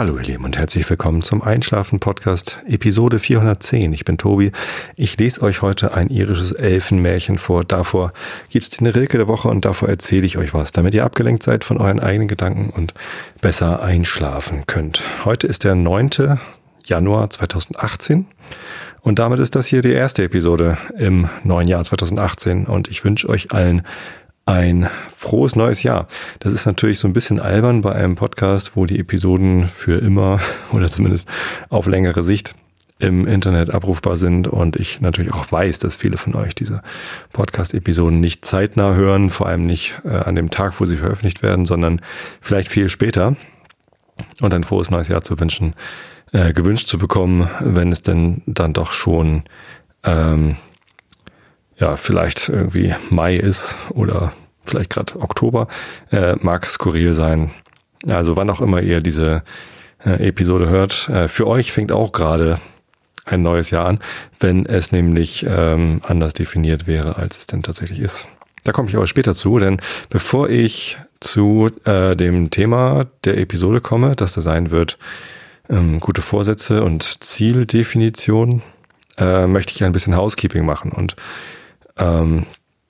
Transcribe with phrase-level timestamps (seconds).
[0.00, 3.92] Hallo ihr Lieben und herzlich willkommen zum Einschlafen Podcast Episode 410.
[3.92, 4.50] Ich bin Tobi.
[4.96, 7.64] Ich lese euch heute ein irisches Elfenmärchen vor.
[7.64, 8.14] Davor
[8.48, 11.64] gibt's die Rilke der Woche und davor erzähle ich euch was, damit ihr abgelenkt seid
[11.64, 12.94] von euren eigenen Gedanken und
[13.42, 15.02] besser einschlafen könnt.
[15.26, 16.38] Heute ist der 9.
[16.86, 18.24] Januar 2018
[19.02, 23.28] und damit ist das hier die erste Episode im neuen Jahr 2018 und ich wünsche
[23.28, 23.82] euch allen
[24.50, 26.08] ein frohes neues Jahr.
[26.40, 30.40] Das ist natürlich so ein bisschen albern bei einem Podcast, wo die Episoden für immer
[30.72, 31.28] oder zumindest
[31.68, 32.54] auf längere Sicht
[32.98, 36.82] im Internet abrufbar sind und ich natürlich auch weiß, dass viele von euch diese
[37.32, 41.64] Podcast-Episoden nicht zeitnah hören, vor allem nicht äh, an dem Tag, wo sie veröffentlicht werden,
[41.64, 42.02] sondern
[42.42, 43.36] vielleicht viel später
[44.42, 45.74] und ein frohes neues Jahr zu wünschen,
[46.32, 49.44] äh, gewünscht zu bekommen, wenn es denn dann doch schon
[50.04, 50.56] ähm,
[51.80, 54.32] ja vielleicht irgendwie Mai ist oder
[54.64, 55.66] vielleicht gerade Oktober,
[56.12, 57.50] äh, mag skurril sein.
[58.08, 59.42] Also wann auch immer ihr diese
[60.04, 62.60] äh, Episode hört, äh, für euch fängt auch gerade
[63.24, 63.98] ein neues Jahr an,
[64.38, 68.26] wenn es nämlich ähm, anders definiert wäre, als es denn tatsächlich ist.
[68.64, 73.80] Da komme ich aber später zu, denn bevor ich zu äh, dem Thema der Episode
[73.80, 74.98] komme, das da sein wird,
[75.68, 78.62] ähm, gute Vorsätze und Zieldefinition,
[79.18, 81.16] äh, möchte ich ein bisschen Housekeeping machen und
[82.00, 82.46] ähm,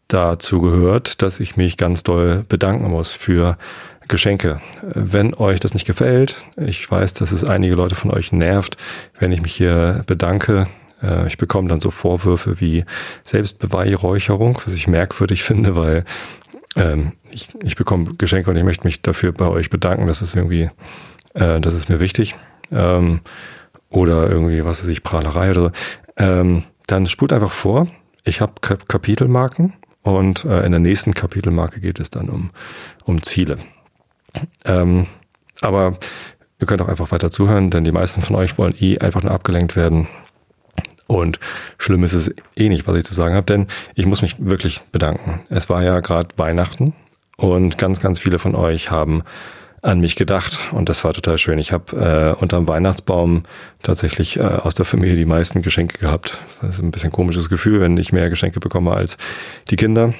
[0.08, 3.56] dazu gehört, dass ich mich ganz doll bedanken muss für
[4.08, 4.61] Geschenke.
[4.83, 8.77] Wenn euch das nicht gefällt, ich weiß, dass es einige Leute von euch nervt,
[9.19, 10.66] wenn ich mich hier bedanke.
[11.03, 12.84] Äh, ich bekomme dann so Vorwürfe wie
[13.25, 16.05] Selbstbeweihräucherung, was ich merkwürdig finde, weil
[16.77, 20.08] ähm, ich, ich bekomme Geschenke und ich möchte mich dafür bei euch bedanken.
[20.08, 20.70] Das ist irgendwie,
[21.34, 22.36] äh, das ist mir wichtig.
[22.72, 23.20] Ähm,
[23.91, 25.70] oder irgendwie, was weiß ich, Prahlerei oder so.
[26.16, 27.86] Ähm, dann spult einfach vor.
[28.24, 32.50] Ich habe Kapitelmarken und äh, in der nächsten Kapitelmarke geht es dann um,
[33.04, 33.58] um Ziele.
[34.64, 35.06] Ähm,
[35.60, 35.98] aber
[36.58, 39.32] ihr könnt auch einfach weiter zuhören, denn die meisten von euch wollen eh einfach nur
[39.32, 40.09] abgelenkt werden.
[41.06, 41.41] Und
[41.78, 44.82] schlimm ist es eh nicht, was ich zu sagen habe, denn ich muss mich wirklich
[44.92, 45.41] bedanken.
[45.48, 46.94] Es war ja gerade Weihnachten
[47.36, 49.25] und ganz, ganz viele von euch haben
[49.82, 51.58] an mich gedacht und das war total schön.
[51.58, 53.44] Ich habe äh, unterm Weihnachtsbaum
[53.82, 56.38] tatsächlich äh, aus der Familie die meisten Geschenke gehabt.
[56.60, 59.16] Das ist ein bisschen komisches Gefühl, wenn ich mehr Geschenke bekomme als
[59.70, 60.12] die Kinder.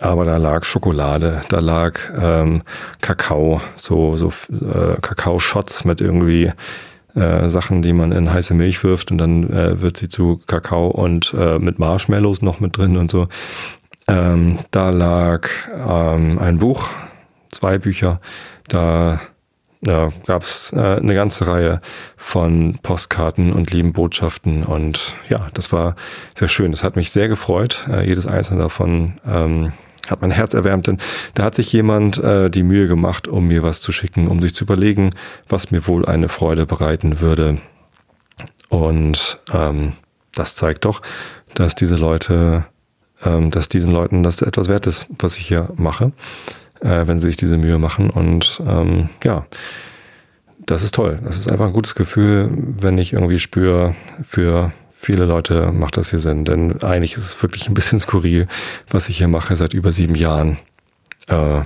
[0.00, 2.62] Aber da lag Schokolade, da lag ähm,
[3.00, 6.52] Kakao, so so äh, Kakao-Shots mit irgendwie
[7.14, 10.88] äh, Sachen, die man in heiße Milch wirft und dann äh, wird sie zu Kakao
[10.88, 13.28] und äh, mit Marshmallows noch mit drin und so.
[14.06, 15.48] Ähm, da lag
[15.88, 16.88] ähm, ein Buch,
[17.50, 18.20] zwei Bücher.
[18.68, 19.20] Da
[19.82, 21.80] ja, gab es äh, eine ganze Reihe
[22.16, 25.96] von Postkarten und lieben Botschaften und ja, das war
[26.36, 26.70] sehr schön.
[26.70, 27.86] Das hat mich sehr gefreut.
[27.90, 29.72] Äh, jedes einzelne davon ähm,
[30.08, 30.98] hat mein Herz erwärmt, denn
[31.34, 34.54] da hat sich jemand äh, die Mühe gemacht, um mir was zu schicken, um sich
[34.54, 35.10] zu überlegen,
[35.48, 37.58] was mir wohl eine Freude bereiten würde.
[38.68, 39.92] Und ähm,
[40.34, 41.00] das zeigt doch,
[41.54, 42.66] dass diese Leute,
[43.24, 46.12] ähm, dass diesen Leuten das etwas wert ist, was ich hier mache
[46.80, 48.10] äh, wenn sie sich diese Mühe machen.
[48.10, 49.46] Und ähm, ja,
[50.58, 51.18] das ist toll.
[51.24, 56.10] Das ist einfach ein gutes Gefühl, wenn ich irgendwie spüre, für viele Leute macht das
[56.10, 56.44] hier Sinn.
[56.44, 58.46] Denn eigentlich ist es wirklich ein bisschen skurril,
[58.90, 60.58] was ich hier mache seit über sieben Jahren.
[61.28, 61.62] Äh,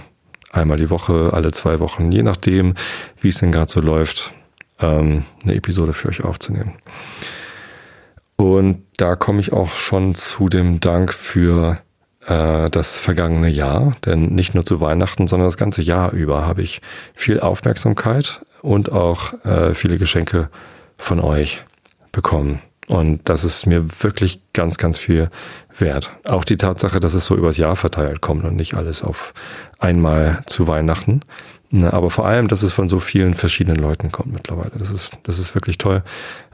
[0.53, 2.75] einmal die Woche, alle zwei Wochen, je nachdem,
[3.21, 4.33] wie es denn gerade so läuft,
[4.81, 6.75] ähm, eine Episode für euch aufzunehmen.
[8.37, 11.79] Und da komme ich auch schon zu dem Dank für
[12.27, 16.62] äh, das vergangene Jahr, denn nicht nur zu Weihnachten, sondern das ganze Jahr über habe
[16.62, 16.81] ich
[17.15, 20.49] viel Aufmerksamkeit und auch äh, viele Geschenke
[20.97, 21.62] von euch
[22.12, 22.61] bekommen.
[22.87, 25.31] Und das ist mir wirklich ganz, ganz viel
[25.79, 26.12] wert.
[26.27, 29.33] Auch die Tatsache, dass es so übers Jahr verteilt kommt und nicht alles auf
[29.79, 31.21] einmal zu Weihnachten.
[31.83, 34.73] Aber vor allem, dass es von so vielen verschiedenen Leuten kommt mittlerweile.
[34.79, 36.03] Das ist, das ist wirklich toll.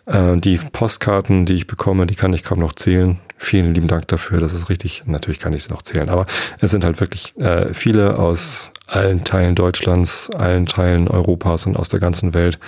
[0.06, 3.18] Äh, die Postkarten, die ich bekomme, die kann ich kaum noch zählen.
[3.36, 4.40] Vielen lieben Dank dafür.
[4.40, 5.04] Das ist richtig.
[5.06, 6.26] Natürlich kann ich sie noch zählen, aber
[6.60, 11.88] es sind halt wirklich äh, viele aus allen Teilen Deutschlands, allen Teilen Europas und aus
[11.88, 12.58] der ganzen Welt.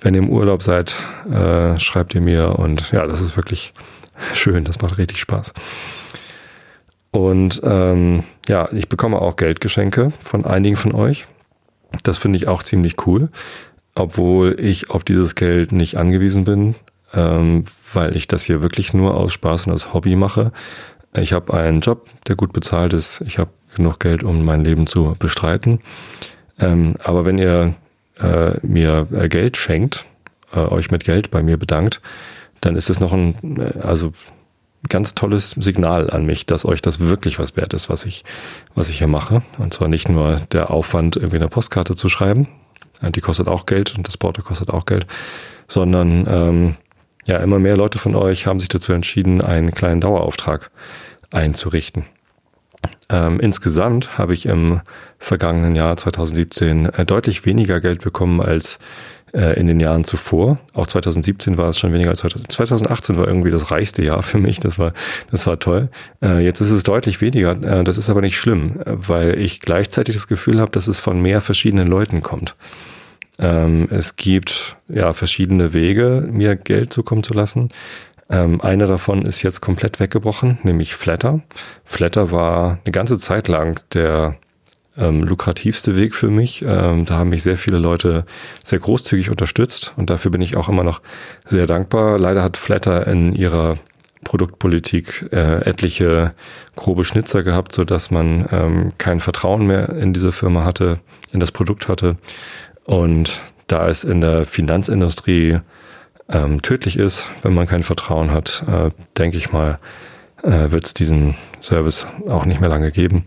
[0.00, 0.96] Wenn ihr im Urlaub seid,
[1.30, 3.72] äh, schreibt ihr mir und ja, das ist wirklich
[4.32, 4.64] schön.
[4.64, 5.52] Das macht richtig Spaß.
[7.10, 11.26] Und ähm, ja, ich bekomme auch Geldgeschenke von einigen von euch.
[12.02, 13.28] Das finde ich auch ziemlich cool
[13.94, 16.74] obwohl ich auf dieses Geld nicht angewiesen bin,
[17.12, 20.52] ähm, weil ich das hier wirklich nur aus Spaß und aus Hobby mache.
[21.16, 23.20] Ich habe einen Job, der gut bezahlt ist.
[23.20, 25.80] Ich habe genug Geld, um mein Leben zu bestreiten.
[26.58, 27.74] Ähm, aber wenn ihr
[28.20, 30.06] äh, mir äh, Geld schenkt,
[30.52, 32.00] äh, euch mit Geld bei mir bedankt,
[32.60, 34.12] dann ist es noch ein, äh, also
[34.88, 38.24] ganz tolles Signal an mich, dass euch das wirklich was wert ist, was ich,
[38.74, 39.42] was ich hier mache.
[39.58, 42.48] Und zwar nicht nur der Aufwand, irgendwie eine Postkarte zu schreiben,
[43.02, 45.06] die kostet auch Geld und das Porto kostet auch Geld,
[45.68, 46.76] sondern ähm,
[47.26, 50.70] ja, immer mehr Leute von euch haben sich dazu entschieden, einen kleinen Dauerauftrag
[51.30, 52.04] einzurichten.
[53.08, 54.80] Ähm, insgesamt habe ich im
[55.18, 58.78] vergangenen Jahr 2017 äh, deutlich weniger Geld bekommen als
[59.34, 60.58] äh, in den Jahren zuvor.
[60.72, 64.60] Auch 2017 war es schon weniger als 2018 war irgendwie das reichste Jahr für mich.
[64.60, 64.92] Das war,
[65.30, 65.88] das war toll.
[66.22, 67.50] Äh, jetzt ist es deutlich weniger.
[67.62, 71.20] Äh, das ist aber nicht schlimm, weil ich gleichzeitig das Gefühl habe, dass es von
[71.20, 72.54] mehr verschiedenen Leuten kommt.
[73.38, 77.70] Ähm, es gibt ja verschiedene Wege, mir Geld zukommen zu lassen.
[78.30, 81.40] Ähm, einer davon ist jetzt komplett weggebrochen, nämlich Flatter.
[81.84, 84.36] Flatter war eine ganze Zeit lang der
[84.96, 86.62] ähm, lukrativste Weg für mich.
[86.62, 88.24] Ähm, da haben mich sehr viele Leute
[88.64, 91.02] sehr großzügig unterstützt und dafür bin ich auch immer noch
[91.46, 92.18] sehr dankbar.
[92.18, 93.76] Leider hat Flatter in ihrer
[94.24, 96.34] Produktpolitik äh, etliche
[96.76, 100.98] grobe Schnitzer gehabt, so dass man ähm, kein Vertrauen mehr in diese Firma hatte,
[101.32, 102.16] in das Produkt hatte.
[102.84, 105.58] Und da es in der Finanzindustrie
[106.28, 109.78] ähm, tödlich ist, wenn man kein Vertrauen hat, äh, denke ich mal,
[110.42, 113.24] äh, wird es diesen Service auch nicht mehr lange geben.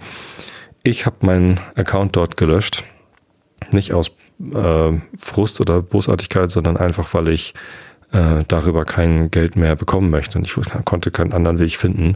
[0.87, 2.85] Ich habe meinen Account dort gelöscht.
[3.71, 4.07] Nicht aus
[4.53, 7.53] äh, Frust oder Bosartigkeit, sondern einfach, weil ich
[8.13, 10.37] äh, darüber kein Geld mehr bekommen möchte.
[10.37, 10.55] Und ich
[10.85, 12.15] konnte keinen anderen Weg finden,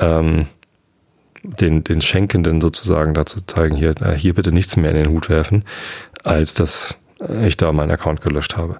[0.00, 0.46] ähm,
[1.44, 5.28] den, den Schenkenden sozusagen dazu zeigen, hier, äh, hier bitte nichts mehr in den Hut
[5.28, 5.64] werfen,
[6.24, 6.98] als dass
[7.44, 8.78] ich da meinen Account gelöscht habe.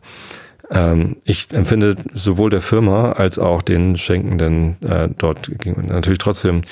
[0.69, 6.63] Ähm, ich empfinde sowohl der Firma als auch den Schenkenden äh, dort natürlich trotzdem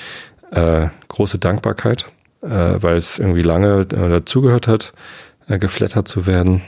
[0.51, 2.09] äh, große Dankbarkeit
[2.43, 4.93] äh, weil es irgendwie lange äh, dazugehört hat,
[5.49, 6.63] äh, geflattert zu werden.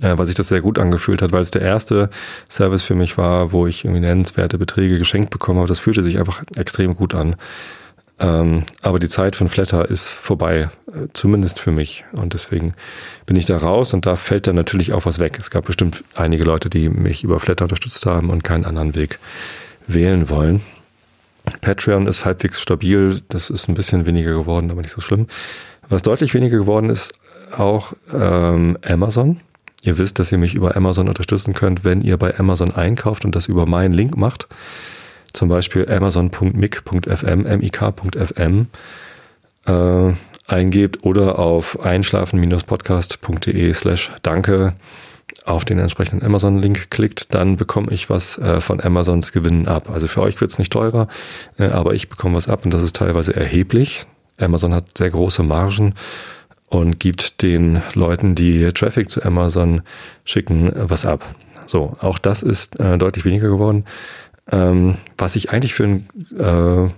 [0.00, 2.08] Äh, weil sich das sehr gut angefühlt hat, weil es der erste
[2.48, 5.68] Service für mich war, wo ich irgendwie nennenswerte Beträge geschenkt bekommen habe.
[5.68, 7.36] Das fühlte sich einfach extrem gut an.
[8.20, 12.04] Ähm, aber die Zeit von Flatter ist vorbei, äh, zumindest für mich.
[12.12, 12.74] Und deswegen
[13.26, 15.36] bin ich da raus und da fällt dann natürlich auch was weg.
[15.38, 19.18] Es gab bestimmt einige Leute, die mich über Flatter unterstützt haben und keinen anderen Weg
[19.86, 20.62] wählen wollen.
[21.60, 25.26] Patreon ist halbwegs stabil, das ist ein bisschen weniger geworden, aber nicht so schlimm.
[25.88, 27.14] Was deutlich weniger geworden ist,
[27.56, 29.40] auch ähm, Amazon.
[29.82, 33.34] Ihr wisst, dass ihr mich über Amazon unterstützen könnt, wenn ihr bei Amazon einkauft und
[33.34, 34.48] das über meinen Link macht.
[35.32, 38.66] Zum Beispiel amazon.mic.fm, mik.fm
[39.66, 40.12] äh,
[40.46, 44.74] eingebt oder auf einschlafen-podcast.de slash danke
[45.48, 49.90] auf den entsprechenden Amazon-Link klickt, dann bekomme ich was äh, von Amazons Gewinnen ab.
[49.90, 51.08] Also für euch wird es nicht teurer,
[51.58, 54.06] äh, aber ich bekomme was ab und das ist teilweise erheblich.
[54.38, 55.94] Amazon hat sehr große Margen
[56.68, 59.82] und gibt den Leuten, die Traffic zu Amazon
[60.24, 61.24] schicken, was ab.
[61.66, 63.84] So, auch das ist äh, deutlich weniger geworden.
[64.50, 66.08] Ähm, was ich eigentlich für ein
[66.38, 66.92] äh,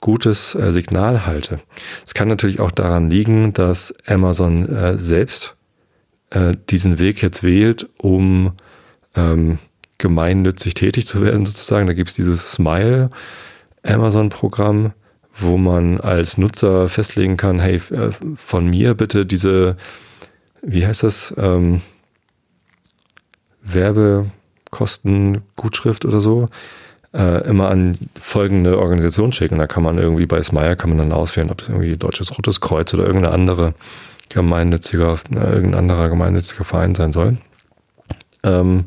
[0.00, 1.60] gutes äh, Signal halte.
[2.06, 5.56] Es kann natürlich auch daran liegen, dass Amazon äh, selbst
[6.32, 8.52] äh, diesen Weg jetzt wählt, um
[9.14, 9.58] ähm,
[9.98, 11.86] gemeinnützig tätig zu werden, sozusagen.
[11.86, 13.10] Da gibt's dieses Smile
[13.82, 14.92] Amazon-Programm,
[15.34, 19.76] wo man als Nutzer festlegen kann, hey, äh, von mir bitte diese,
[20.62, 21.82] wie heißt das, ähm,
[23.62, 26.48] Werbekostengutschrift oder so,
[27.14, 29.58] äh, immer an folgende Organisation schicken.
[29.58, 32.60] Da kann man irgendwie bei Smile kann man dann auswählen, ob es irgendwie Deutsches Rotes
[32.60, 33.74] Kreuz oder irgendeine andere
[34.34, 37.38] gemeinnütziger, äh, irgendein anderer gemeinnütziger Verein sein soll.
[38.42, 38.84] Ähm,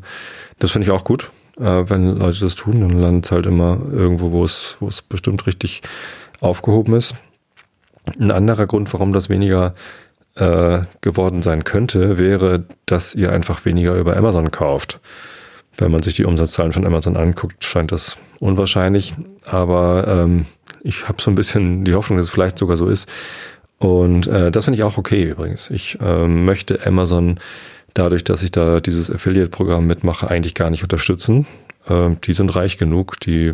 [0.58, 2.80] das finde ich auch gut, äh, wenn Leute das tun.
[2.80, 5.82] Dann landet es halt immer irgendwo, wo es, wo es bestimmt richtig
[6.40, 7.14] aufgehoben ist.
[8.18, 9.74] Ein anderer Grund, warum das weniger
[10.36, 15.00] äh, geworden sein könnte, wäre, dass ihr einfach weniger über Amazon kauft.
[15.78, 19.14] Wenn man sich die Umsatzzahlen von Amazon anguckt, scheint das unwahrscheinlich.
[19.44, 20.46] Aber ähm,
[20.82, 23.08] ich habe so ein bisschen die Hoffnung, dass es vielleicht sogar so ist,
[23.78, 25.70] und äh, das finde ich auch okay übrigens.
[25.70, 27.38] Ich äh, möchte Amazon
[27.94, 31.46] dadurch, dass ich da dieses Affiliate-Programm mitmache, eigentlich gar nicht unterstützen.
[31.88, 33.52] Äh, die sind reich genug, die,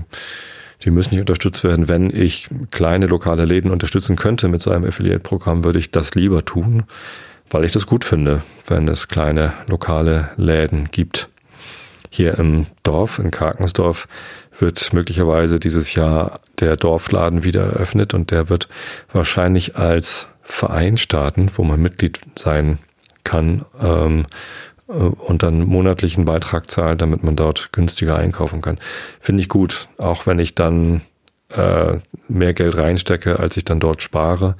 [0.83, 1.89] die müssen nicht unterstützt werden.
[1.89, 6.45] Wenn ich kleine lokale Läden unterstützen könnte mit so einem Affiliate-Programm, würde ich das lieber
[6.45, 6.85] tun,
[7.51, 11.32] weil ich das gut finde, wenn es kleine lokale Läden gibt.
[12.15, 14.07] Hier im Dorf, in Karkensdorf,
[14.59, 18.69] wird möglicherweise dieses Jahr der Dorfladen wieder eröffnet und der wird
[19.13, 22.79] wahrscheinlich als Verein starten, wo man Mitglied sein
[23.25, 24.27] kann ähm,
[24.89, 28.79] äh, und dann monatlichen Beitrag zahlen, damit man dort günstiger einkaufen kann.
[29.19, 31.01] Finde ich gut, auch wenn ich dann
[31.49, 31.95] äh,
[32.29, 34.55] mehr Geld reinstecke, als ich dann dort spare.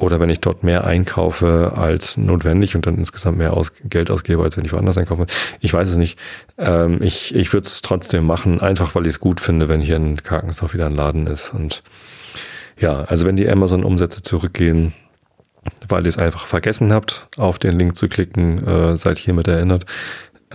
[0.00, 4.42] Oder wenn ich dort mehr einkaufe als notwendig und dann insgesamt mehr aus, Geld ausgebe,
[4.42, 5.26] als wenn ich woanders einkaufe.
[5.60, 6.18] Ich weiß es nicht.
[6.56, 9.96] Ähm, ich ich würde es trotzdem machen, einfach weil ich es gut finde, wenn hier
[9.96, 11.52] in Karkensdorf wieder ein Laden ist.
[11.52, 11.82] Und
[12.78, 14.94] ja, also wenn die Amazon-Umsätze zurückgehen,
[15.86, 19.84] weil ihr es einfach vergessen habt, auf den Link zu klicken, äh, seid hiermit erinnert.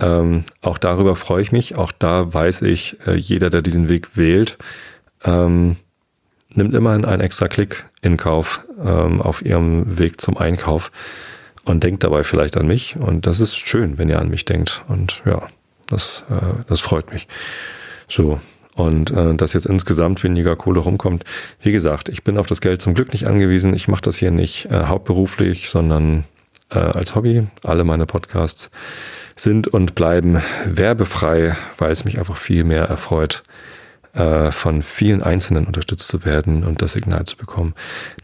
[0.00, 1.76] Ähm, auch darüber freue ich mich.
[1.76, 4.58] Auch da weiß ich, äh, jeder, der diesen Weg wählt,
[5.24, 5.76] ähm,
[6.56, 10.90] nimmt immerhin einen extra Klick in Kauf ähm, auf ihrem Weg zum Einkauf
[11.64, 12.96] und denkt dabei vielleicht an mich.
[12.96, 14.84] Und das ist schön, wenn ihr an mich denkt.
[14.88, 15.48] Und ja,
[15.88, 17.28] das, äh, das freut mich.
[18.08, 18.40] So.
[18.76, 21.24] Und äh, dass jetzt insgesamt weniger Kohle rumkommt.
[21.60, 23.74] Wie gesagt, ich bin auf das Geld zum Glück nicht angewiesen.
[23.74, 26.24] Ich mache das hier nicht äh, hauptberuflich, sondern
[26.70, 27.46] äh, als Hobby.
[27.62, 28.70] Alle meine Podcasts
[29.34, 33.44] sind und bleiben werbefrei, weil es mich einfach viel mehr erfreut,
[34.16, 37.74] äh, von vielen Einzelnen unterstützt zu werden und das Signal zu bekommen,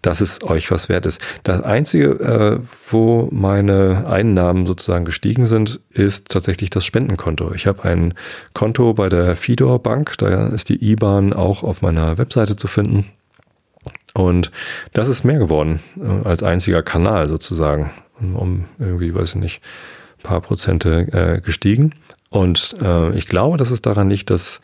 [0.01, 1.21] dass es euch was wert ist.
[1.43, 2.59] Das Einzige, äh,
[2.89, 7.53] wo meine Einnahmen sozusagen gestiegen sind, ist tatsächlich das Spendenkonto.
[7.55, 8.15] Ich habe ein
[8.55, 13.07] Konto bei der Fidor Bank, da ist die IBAN auch auf meiner Webseite zu finden.
[14.15, 14.51] Und
[14.93, 19.63] das ist mehr geworden äh, als einziger Kanal sozusagen, um irgendwie, weiß ich nicht,
[20.23, 21.95] paar Prozente äh, gestiegen.
[22.31, 24.61] Und äh, ich glaube, dass es daran liegt, dass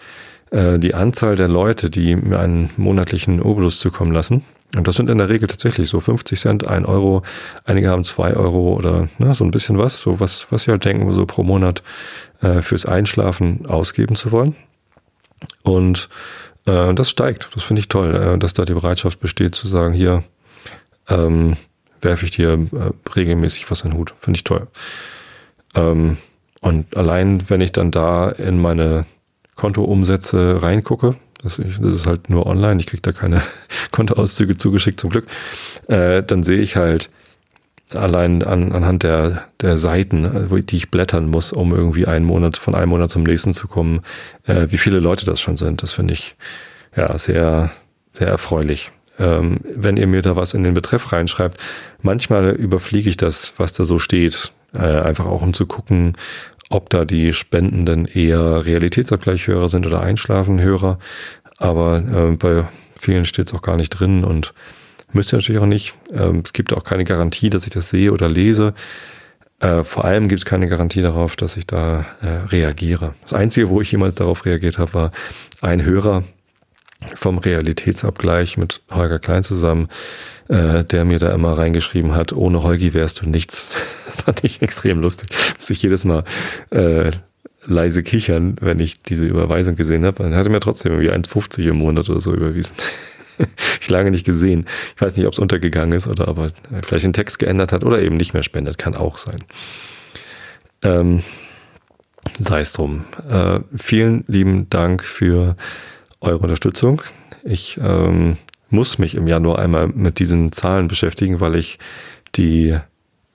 [0.50, 4.44] äh, die Anzahl der Leute, die mir einen monatlichen Obolus zukommen lassen,
[4.76, 7.22] und das sind in der Regel tatsächlich so 50 Cent, 1 Euro,
[7.64, 10.84] einige haben 2 Euro oder ne, so ein bisschen was, so was, was sie halt
[10.84, 11.82] denken, so pro Monat
[12.42, 14.56] äh, fürs Einschlafen ausgeben zu wollen.
[15.62, 16.10] Und
[16.66, 17.48] äh, das steigt.
[17.54, 20.22] Das finde ich toll, äh, dass da die Bereitschaft besteht zu sagen, hier
[21.08, 21.56] ähm,
[22.02, 24.14] werfe ich dir äh, regelmäßig was in den Hut.
[24.18, 24.66] Finde ich toll.
[25.74, 26.18] Ähm,
[26.60, 29.06] und allein, wenn ich dann da in meine
[29.58, 33.42] Kontoumsätze reingucke, das, ist halt nur online, ich kriege da keine
[33.92, 35.26] Kontoauszüge zugeschickt zum Glück,
[35.88, 37.10] äh, dann sehe ich halt
[37.92, 42.74] allein an, anhand der, der Seiten, die ich blättern muss, um irgendwie einen Monat, von
[42.74, 44.00] einem Monat zum nächsten zu kommen,
[44.46, 45.82] äh, wie viele Leute das schon sind.
[45.82, 46.36] Das finde ich
[46.96, 47.70] ja sehr,
[48.12, 48.92] sehr erfreulich.
[49.18, 51.60] Ähm, wenn ihr mir da was in den Betreff reinschreibt,
[52.00, 54.52] manchmal überfliege ich das, was da so steht.
[54.74, 56.14] Äh, einfach auch um zu gucken,
[56.68, 60.98] ob da die Spendenden eher Realitätsabgleichhörer sind oder Einschlafenhörer.
[61.56, 62.64] Aber äh, bei
[62.98, 64.54] vielen steht es auch gar nicht drin und
[65.12, 65.94] müsst ihr natürlich auch nicht.
[66.12, 68.75] Ähm, es gibt auch keine Garantie, dass ich das sehe oder lese.
[69.60, 73.14] Äh, vor allem gibt es keine Garantie darauf, dass ich da äh, reagiere.
[73.22, 75.12] Das Einzige, wo ich jemals darauf reagiert habe, war
[75.60, 76.22] ein Hörer
[77.14, 79.88] vom Realitätsabgleich mit Holger Klein zusammen,
[80.48, 83.66] äh, der mir da immer reingeschrieben hat, ohne Holgi wärst du nichts.
[84.24, 85.28] fand ich extrem lustig.
[85.56, 86.24] Muss ich jedes Mal
[86.70, 87.10] äh,
[87.64, 90.22] leise kichern, wenn ich diese Überweisung gesehen habe.
[90.22, 92.74] Dann hat er mir trotzdem irgendwie 1,50 im Monat oder so überwiesen.
[93.80, 94.66] ich lange nicht gesehen.
[94.96, 96.50] Ich weiß nicht, ob es untergegangen ist oder aber
[96.82, 98.78] vielleicht den Text geändert hat oder eben nicht mehr spendet.
[98.78, 99.38] Kann auch sein.
[100.82, 101.22] Ähm,
[102.38, 103.04] sei es drum.
[103.30, 105.56] Äh, vielen lieben Dank für
[106.20, 107.02] eure Unterstützung.
[107.44, 108.37] Ich ähm,
[108.70, 111.78] muss mich im Januar einmal mit diesen Zahlen beschäftigen, weil ich
[112.34, 112.76] die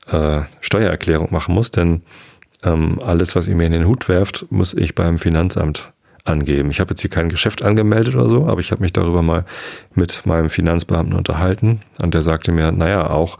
[0.07, 2.01] äh, Steuererklärung machen muss, denn
[2.63, 5.91] ähm, alles, was ihr mir in den Hut werft, muss ich beim Finanzamt
[6.23, 6.69] angeben.
[6.69, 9.45] Ich habe jetzt hier kein Geschäft angemeldet oder so, aber ich habe mich darüber mal
[9.93, 13.37] mit meinem Finanzbeamten unterhalten und der sagte mir, naja, auch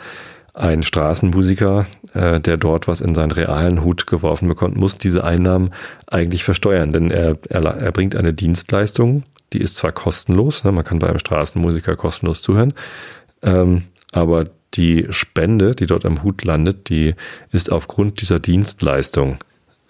[0.53, 5.71] ein Straßenmusiker, äh, der dort was in seinen realen Hut geworfen bekommt, muss diese Einnahmen
[6.07, 9.23] eigentlich versteuern, denn er, er, er bringt eine Dienstleistung
[9.53, 12.73] die ist zwar kostenlos, ne, man kann bei einem Straßenmusiker kostenlos zuhören,
[13.41, 17.15] ähm, aber die Spende, die dort am Hut landet, die
[17.51, 19.37] ist aufgrund dieser Dienstleistung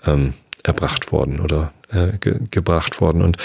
[0.05, 3.21] ähm, erbracht worden oder äh, ge gebracht worden.
[3.21, 3.37] Und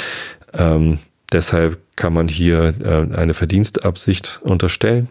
[0.53, 0.99] ähm,
[1.33, 5.09] deshalb kann man hier äh, eine Verdienstabsicht unterstellen.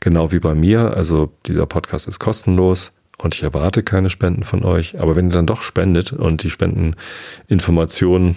[0.00, 0.96] Genau wie bei mir.
[0.96, 5.00] Also dieser Podcast ist kostenlos und ich erwarte keine Spenden von euch.
[5.00, 8.36] Aber wenn ihr dann doch spendet und die Spendeninformationen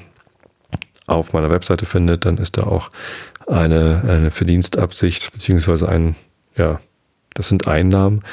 [1.07, 2.89] auf meiner Webseite findet, dann ist da auch
[3.47, 6.15] eine, eine Verdienstabsicht, beziehungsweise ein,
[6.57, 6.79] ja,
[7.33, 8.23] das sind Einnahmen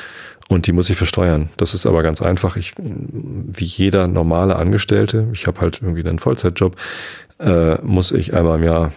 [0.48, 1.50] und die muss ich versteuern.
[1.56, 2.56] Das ist aber ganz einfach.
[2.56, 6.76] Ich, wie jeder normale Angestellte, ich habe halt irgendwie einen Vollzeitjob,
[7.40, 8.92] äh, muss ich einmal im Jahr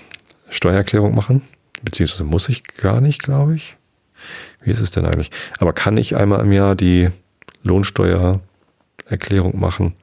[0.49, 1.41] Steuererklärung machen.
[1.83, 3.75] Beziehungsweise muss ich gar nicht, glaube ich.
[4.61, 5.31] Wie ist es denn eigentlich?
[5.59, 7.09] Aber kann ich einmal im Jahr die
[7.63, 9.93] Lohnsteuererklärung machen?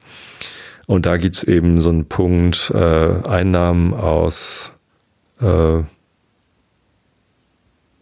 [0.85, 4.71] Und da gibt's eben so einen Punkt äh, Einnahmen aus
[5.41, 5.83] äh,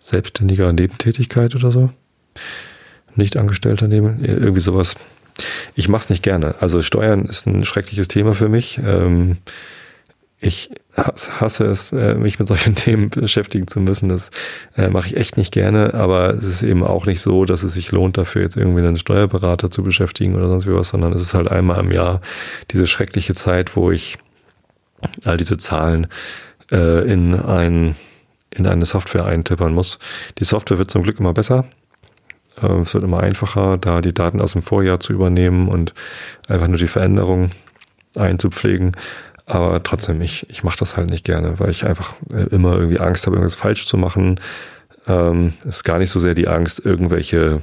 [0.01, 1.91] selbstständiger Nebentätigkeit oder so.
[3.15, 4.95] Nicht angestellter Neben, irgendwie sowas.
[5.75, 6.55] Ich mache es nicht gerne.
[6.59, 8.79] Also Steuern ist ein schreckliches Thema für mich.
[8.85, 9.37] Ähm,
[10.43, 14.09] ich hasse es, äh, mich mit solchen Themen beschäftigen zu müssen.
[14.09, 14.31] Das
[14.75, 17.73] äh, mache ich echt nicht gerne, aber es ist eben auch nicht so, dass es
[17.73, 21.21] sich lohnt, dafür jetzt irgendwie einen Steuerberater zu beschäftigen oder sonst wie was, sondern es
[21.21, 22.21] ist halt einmal im Jahr
[22.71, 24.17] diese schreckliche Zeit, wo ich
[25.23, 26.07] all diese Zahlen
[26.71, 27.95] äh, in ein
[28.53, 29.97] in eine Software eintippern muss.
[30.39, 31.65] Die Software wird zum Glück immer besser.
[32.61, 35.93] Äh, es wird immer einfacher, da die Daten aus dem Vorjahr zu übernehmen und
[36.49, 37.51] einfach nur die Veränderungen
[38.15, 38.93] einzupflegen.
[39.51, 43.01] Aber trotzdem, ich, ich mache das halt nicht gerne, weil ich einfach äh, immer irgendwie
[43.01, 44.39] Angst habe, irgendwas falsch zu machen.
[45.07, 47.61] Ähm, ist gar nicht so sehr die Angst, irgendwelche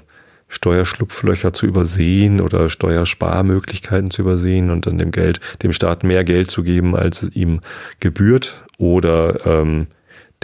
[0.48, 6.50] Steuerschlupflöcher zu übersehen oder Steuersparmöglichkeiten zu übersehen und dann dem Geld, dem Staat mehr Geld
[6.50, 7.62] zu geben, als es ihm
[8.00, 9.86] gebührt oder ähm,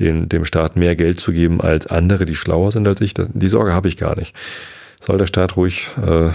[0.01, 3.13] den, dem Staat mehr Geld zu geben als andere, die schlauer sind als ich.
[3.13, 4.35] Das, die Sorge habe ich gar nicht.
[4.99, 6.31] Soll der Staat ruhig äh,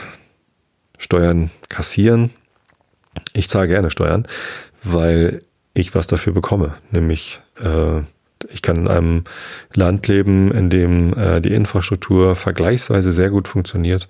[1.00, 2.30] Steuern kassieren?
[3.34, 4.28] Ich zahle gerne Steuern,
[4.83, 5.41] weil
[5.74, 8.01] ich was dafür bekomme, nämlich äh,
[8.48, 9.24] ich kann in einem
[9.74, 14.07] Land leben, in dem äh, die Infrastruktur vergleichsweise sehr gut funktioniert.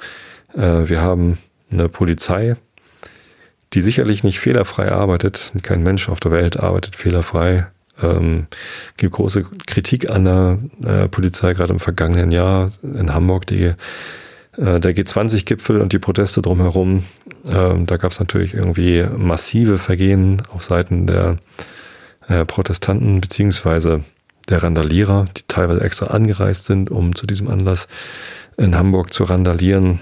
[0.55, 1.37] Äh, wir haben
[1.71, 2.55] eine Polizei,
[3.73, 5.51] die sicherlich nicht fehlerfrei arbeitet.
[5.63, 7.67] Kein Mensch auf der Welt arbeitet fehlerfrei.
[8.01, 8.47] Ähm,
[8.97, 13.73] gibt große Kritik an der äh, Polizei, gerade im vergangenen Jahr in Hamburg, die
[14.59, 17.03] äh, der G20-Gipfel und die Proteste drumherum.
[17.47, 21.37] Ähm, da gab es natürlich irgendwie massive Vergehen auf Seiten der
[22.27, 24.03] äh, Protestanten beziehungsweise
[24.49, 27.87] der Randalierer, die teilweise extra angereist sind, um zu diesem Anlass
[28.57, 29.99] in Hamburg zu randalieren,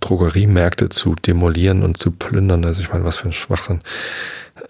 [0.00, 2.64] Drogeriemärkte zu demolieren und zu plündern.
[2.64, 3.80] Also ich meine, was für ein Schwachsinn.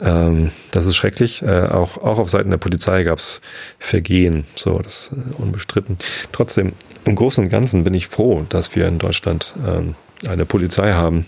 [0.01, 1.43] Ähm, das ist schrecklich.
[1.43, 3.41] Äh, auch, auch auf Seiten der Polizei gab es
[3.79, 5.99] Vergehen, so das äh, unbestritten.
[6.33, 6.73] Trotzdem,
[7.05, 9.95] im Großen und Ganzen bin ich froh, dass wir in Deutschland ähm,
[10.27, 11.27] eine Polizei haben,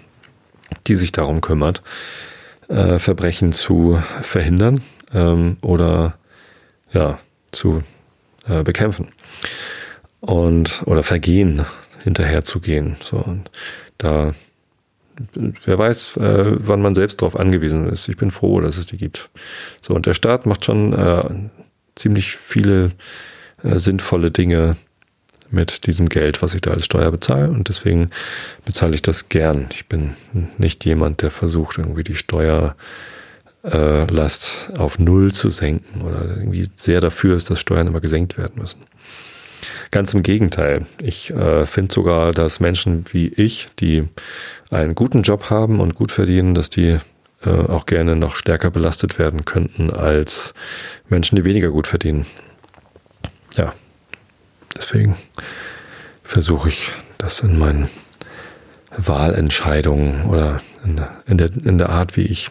[0.87, 1.83] die sich darum kümmert,
[2.69, 4.81] äh, Verbrechen zu verhindern
[5.13, 6.15] ähm, oder
[6.93, 7.19] ja,
[7.53, 7.83] zu
[8.49, 9.09] äh, bekämpfen
[10.21, 11.65] und oder Vergehen
[12.03, 12.97] hinterherzugehen.
[13.03, 13.51] So und
[13.99, 14.35] da
[15.65, 18.09] wer weiß, äh, wann man selbst darauf angewiesen ist.
[18.09, 19.31] Ich bin froh, dass es die gibt.
[19.81, 21.51] So und der Staat macht schon äh,
[21.95, 22.93] ziemlich viele
[23.63, 24.77] äh, sinnvolle Dinge
[25.55, 27.51] mit diesem Geld, was ich da als Steuer bezahle.
[27.51, 28.11] Und deswegen
[28.65, 29.69] bezahle ich das gern.
[29.73, 30.15] Ich bin
[30.59, 32.77] nicht jemand, der versucht, irgendwie die Steuer
[33.63, 34.07] äh,
[34.77, 38.81] auf Null zu senken oder irgendwie sehr dafür ist, dass Steuern immer gesenkt werden müssen.
[39.91, 40.87] Ganz im Gegenteil.
[41.01, 44.09] Ich äh, finde sogar, dass Menschen wie ich, die
[44.71, 46.99] einen guten Job haben und gut verdienen, dass die
[47.45, 50.53] äh, auch gerne noch stärker belastet werden könnten als
[51.09, 52.27] Menschen, die weniger gut verdienen.
[53.57, 53.73] Ja,
[54.77, 55.17] deswegen
[56.23, 57.89] versuche ich das in meinen
[58.97, 62.51] Wahlentscheidungen oder in der, in der, in der Art, wie ich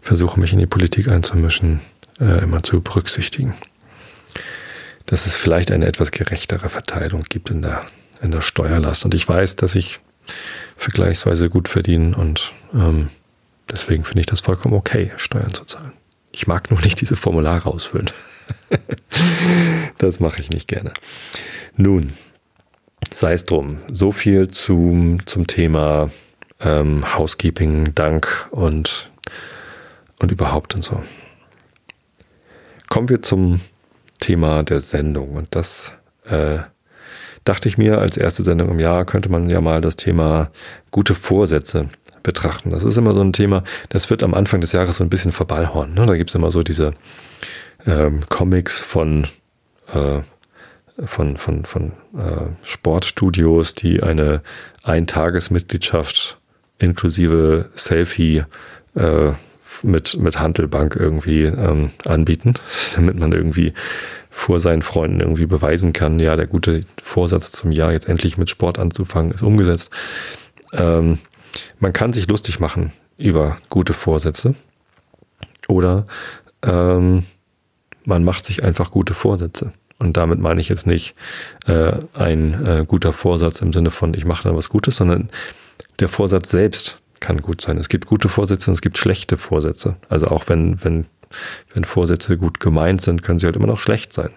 [0.00, 1.80] versuche, mich in die Politik einzumischen,
[2.20, 3.54] äh, immer zu berücksichtigen.
[5.06, 7.84] Dass es vielleicht eine etwas gerechtere Verteilung gibt in der,
[8.22, 9.04] in der Steuerlast.
[9.04, 10.00] Und ich weiß, dass ich
[10.76, 13.08] vergleichsweise gut verdiene und ähm,
[13.70, 15.92] deswegen finde ich das vollkommen okay, Steuern zu zahlen.
[16.32, 18.10] Ich mag nur nicht diese Formulare ausfüllen.
[19.98, 20.92] das mache ich nicht gerne.
[21.76, 22.12] Nun,
[23.12, 23.78] sei es drum.
[23.90, 26.10] So viel zum, zum Thema
[26.60, 29.10] ähm, Housekeeping, Dank und
[30.18, 31.02] und überhaupt und so.
[32.88, 33.60] Kommen wir zum
[34.18, 35.34] Thema der Sendung.
[35.34, 35.92] Und das
[36.24, 36.58] äh,
[37.44, 40.50] dachte ich mir, als erste Sendung im Jahr könnte man ja mal das Thema
[40.90, 41.88] gute Vorsätze
[42.22, 42.70] betrachten.
[42.70, 45.32] Das ist immer so ein Thema, das wird am Anfang des Jahres so ein bisschen
[45.32, 45.94] verballhorn.
[45.94, 46.06] Ne?
[46.06, 46.94] Da gibt es immer so diese
[47.86, 49.24] ähm, Comics von,
[49.92, 50.20] äh,
[51.04, 54.42] von, von, von äh, Sportstudios, die eine
[54.82, 56.38] Eintagesmitgliedschaft
[56.78, 58.44] inklusive Selfie
[58.94, 59.32] äh,
[59.82, 62.54] mit, mit Handelbank irgendwie ähm, anbieten,
[62.94, 63.72] damit man irgendwie
[64.30, 68.50] vor seinen Freunden irgendwie beweisen kann, ja, der gute Vorsatz zum Jahr, jetzt endlich mit
[68.50, 69.90] Sport anzufangen, ist umgesetzt.
[70.72, 71.18] Ähm,
[71.78, 74.54] man kann sich lustig machen über gute Vorsätze
[75.68, 76.06] oder
[76.62, 77.24] ähm,
[78.06, 79.72] man macht sich einfach gute Vorsätze.
[79.98, 81.14] Und damit meine ich jetzt nicht
[81.66, 85.28] äh, ein äh, guter Vorsatz im Sinne von, ich mache dann was Gutes, sondern
[86.00, 87.78] der Vorsatz selbst kann gut sein.
[87.78, 89.96] Es gibt gute Vorsätze und es gibt schlechte Vorsätze.
[90.08, 91.06] Also auch wenn, wenn,
[91.72, 94.30] wenn Vorsätze gut gemeint sind, können sie halt immer noch schlecht sein.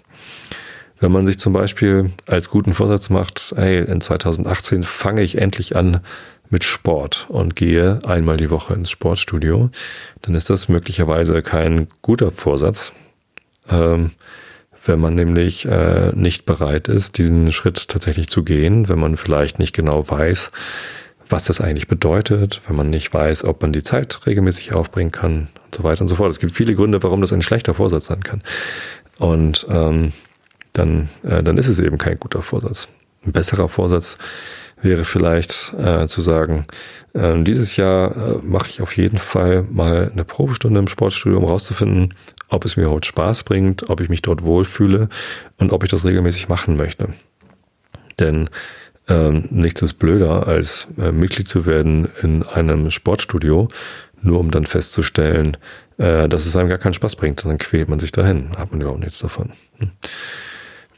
[1.02, 5.76] Wenn man sich zum Beispiel als guten Vorsatz macht, hey, in 2018 fange ich endlich
[5.76, 6.02] an
[6.50, 9.70] mit Sport und gehe einmal die Woche ins Sportstudio,
[10.22, 12.94] dann ist das möglicherweise kein guter Vorsatz,
[13.70, 14.12] ähm,
[14.86, 19.60] wenn man nämlich äh, nicht bereit ist, diesen Schritt tatsächlich zu gehen, wenn man vielleicht
[19.60, 20.52] nicht genau weiß,
[21.28, 25.48] was das eigentlich bedeutet, wenn man nicht weiß, ob man die Zeit regelmäßig aufbringen kann
[25.66, 26.32] und so weiter und so fort.
[26.32, 28.42] Es gibt viele Gründe, warum das ein schlechter Vorsatz sein kann.
[29.20, 30.14] Und ähm,
[30.74, 32.88] dann, äh, dann ist es eben kein guter Vorsatz.
[33.26, 34.18] Ein besserer Vorsatz
[34.82, 36.66] wäre vielleicht äh, zu sagen,
[37.14, 41.46] äh, dieses Jahr äh, mache ich auf jeden Fall mal eine Probestunde im Sportstudio, um
[41.46, 42.14] rauszufinden,
[42.50, 45.10] ob es mir überhaupt Spaß bringt, ob ich mich dort wohlfühle
[45.58, 47.10] und ob ich das regelmäßig machen möchte.
[48.20, 48.50] Denn
[49.08, 53.68] ähm, nichts ist blöder, als äh, Mitglied zu werden in einem Sportstudio,
[54.22, 55.58] nur um dann festzustellen,
[55.98, 57.44] äh, dass es einem gar keinen Spaß bringt.
[57.44, 59.52] Und dann quält man sich dahin, hat man überhaupt nichts davon.
[59.78, 59.92] Hm.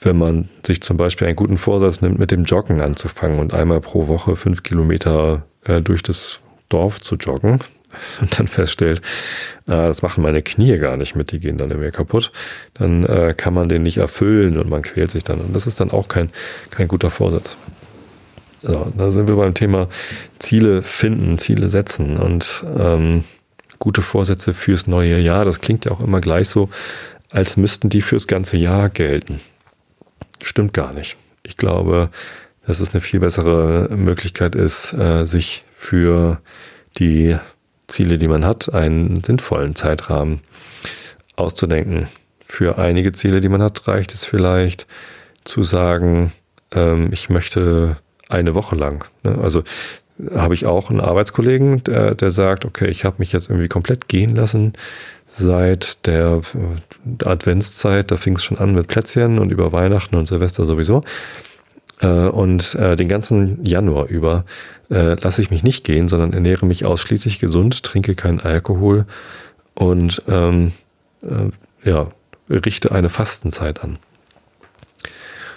[0.01, 3.81] Wenn man sich zum Beispiel einen guten Vorsatz nimmt, mit dem Joggen anzufangen und einmal
[3.81, 7.59] pro Woche fünf Kilometer äh, durch das Dorf zu joggen,
[8.21, 8.99] und dann feststellt,
[9.67, 12.31] äh, das machen meine Knie gar nicht mit, die gehen dann immer kaputt,
[12.73, 15.39] dann äh, kann man den nicht erfüllen und man quält sich dann.
[15.39, 16.31] Und das ist dann auch kein,
[16.69, 17.57] kein guter Vorsatz.
[18.61, 19.87] So, da sind wir beim Thema
[20.37, 23.23] Ziele finden, Ziele setzen und ähm,
[23.79, 25.45] gute Vorsätze fürs neue Jahr.
[25.45, 26.69] Das klingt ja auch immer gleich so,
[27.31, 29.39] als müssten die fürs ganze Jahr gelten.
[30.43, 31.17] Stimmt gar nicht.
[31.43, 32.09] Ich glaube,
[32.65, 36.39] dass es eine viel bessere Möglichkeit ist, äh, sich für
[36.99, 37.35] die
[37.91, 40.39] Ziele, die man hat, einen sinnvollen Zeitrahmen
[41.35, 42.07] auszudenken.
[42.43, 44.87] Für einige Ziele, die man hat, reicht es vielleicht
[45.43, 46.31] zu sagen,
[46.73, 47.97] ähm, ich möchte
[48.29, 49.05] eine Woche lang.
[49.23, 49.37] Ne?
[49.41, 49.63] Also
[50.35, 54.07] habe ich auch einen Arbeitskollegen, der, der sagt, okay, ich habe mich jetzt irgendwie komplett
[54.07, 54.73] gehen lassen
[55.27, 56.41] seit der
[57.23, 58.11] Adventszeit.
[58.11, 61.01] Da fing es schon an mit Plätzchen und über Weihnachten und Silvester sowieso.
[62.01, 64.45] Äh, und äh, den ganzen Januar über
[64.89, 69.05] äh, lasse ich mich nicht gehen, sondern ernähre mich ausschließlich gesund, trinke keinen Alkohol
[69.73, 70.73] und ähm,
[71.21, 72.11] äh, ja,
[72.49, 73.97] richte eine Fastenzeit an.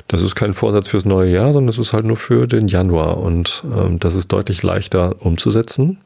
[0.08, 3.18] Das ist kein Vorsatz fürs neue Jahr, sondern das ist halt nur für den Januar.
[3.18, 5.98] Und ähm, das ist deutlich leichter umzusetzen.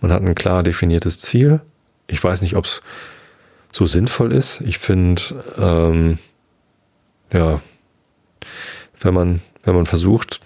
[0.00, 1.60] Man hat ein klar definiertes Ziel.
[2.06, 2.82] Ich weiß nicht, ob es
[3.72, 4.60] so sinnvoll ist.
[4.60, 5.22] Ich finde,
[5.58, 6.18] ähm,
[7.32, 7.60] ja,
[9.00, 10.40] wenn man, wenn man versucht,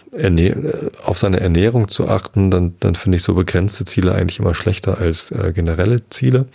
[1.05, 4.99] auf seine Ernährung zu achten, dann, dann finde ich so begrenzte Ziele eigentlich immer schlechter
[4.99, 6.47] als äh, generelle Ziele.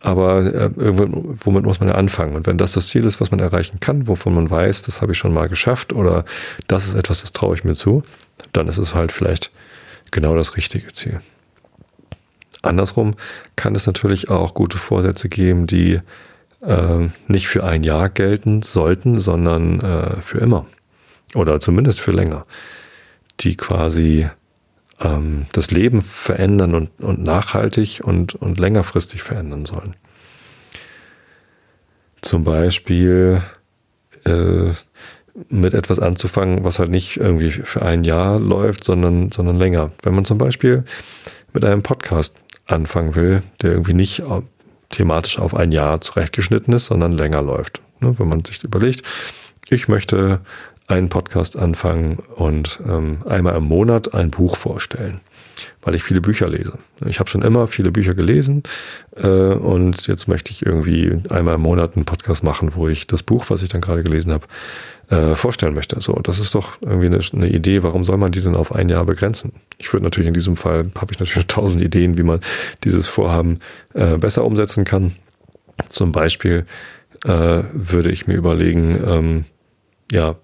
[0.00, 2.36] Aber äh, irgendwann, womit muss man ja anfangen?
[2.36, 5.12] Und wenn das das Ziel ist, was man erreichen kann, wovon man weiß, das habe
[5.12, 6.24] ich schon mal geschafft oder
[6.68, 8.02] das ist etwas, das traue ich mir zu,
[8.52, 9.50] dann ist es halt vielleicht
[10.10, 11.20] genau das richtige Ziel.
[12.62, 13.14] Andersrum
[13.56, 16.00] kann es natürlich auch gute Vorsätze geben, die
[16.60, 20.66] äh, nicht für ein Jahr gelten sollten, sondern äh, für immer.
[21.34, 22.44] Oder zumindest für länger.
[23.40, 24.28] Die quasi
[25.00, 29.96] ähm, das Leben verändern und, und nachhaltig und, und längerfristig verändern sollen.
[32.22, 33.42] Zum Beispiel
[34.24, 34.70] äh,
[35.48, 39.90] mit etwas anzufangen, was halt nicht irgendwie für ein Jahr läuft, sondern, sondern länger.
[40.02, 40.84] Wenn man zum Beispiel
[41.52, 44.22] mit einem Podcast anfangen will, der irgendwie nicht
[44.90, 47.82] thematisch auf ein Jahr zurechtgeschnitten ist, sondern länger läuft.
[48.00, 49.02] Ne, wenn man sich überlegt,
[49.68, 50.40] ich möchte
[50.86, 55.20] einen Podcast anfangen und ähm, einmal im Monat ein Buch vorstellen,
[55.82, 56.78] weil ich viele Bücher lese.
[57.06, 58.62] Ich habe schon immer viele Bücher gelesen
[59.16, 63.22] äh, und jetzt möchte ich irgendwie einmal im Monat einen Podcast machen, wo ich das
[63.22, 64.46] Buch, was ich dann gerade gelesen habe,
[65.08, 66.00] äh, vorstellen möchte.
[66.00, 67.82] So, das ist doch irgendwie eine, eine, Idee.
[67.82, 69.52] Warum soll man die denn auf ein Jahr begrenzen?
[69.78, 72.40] Ich würde natürlich in diesem Fall habe ich natürlich tausend Ideen, wie man
[72.84, 73.60] dieses Vorhaben
[73.94, 75.12] äh, besser umsetzen kann.
[75.88, 76.66] Zum Beispiel
[77.24, 79.44] äh, würde ich mir überlegen, ähm,
[80.12, 80.36] ja,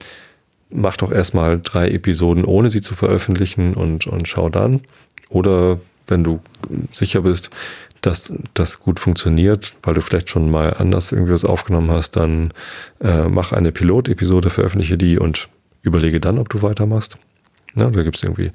[0.70, 4.80] mach doch erstmal drei Episoden, ohne sie zu veröffentlichen und, und schau dann.
[5.28, 6.40] Oder wenn du
[6.90, 7.50] sicher bist,
[8.00, 12.52] dass das gut funktioniert, weil du vielleicht schon mal anders irgendwie was aufgenommen hast, dann
[13.00, 15.48] äh, mach eine Pilotepisode, veröffentliche die und
[15.82, 17.18] überlege dann, ob du weitermachst.
[17.76, 18.50] Ja, da gibt es irgendwie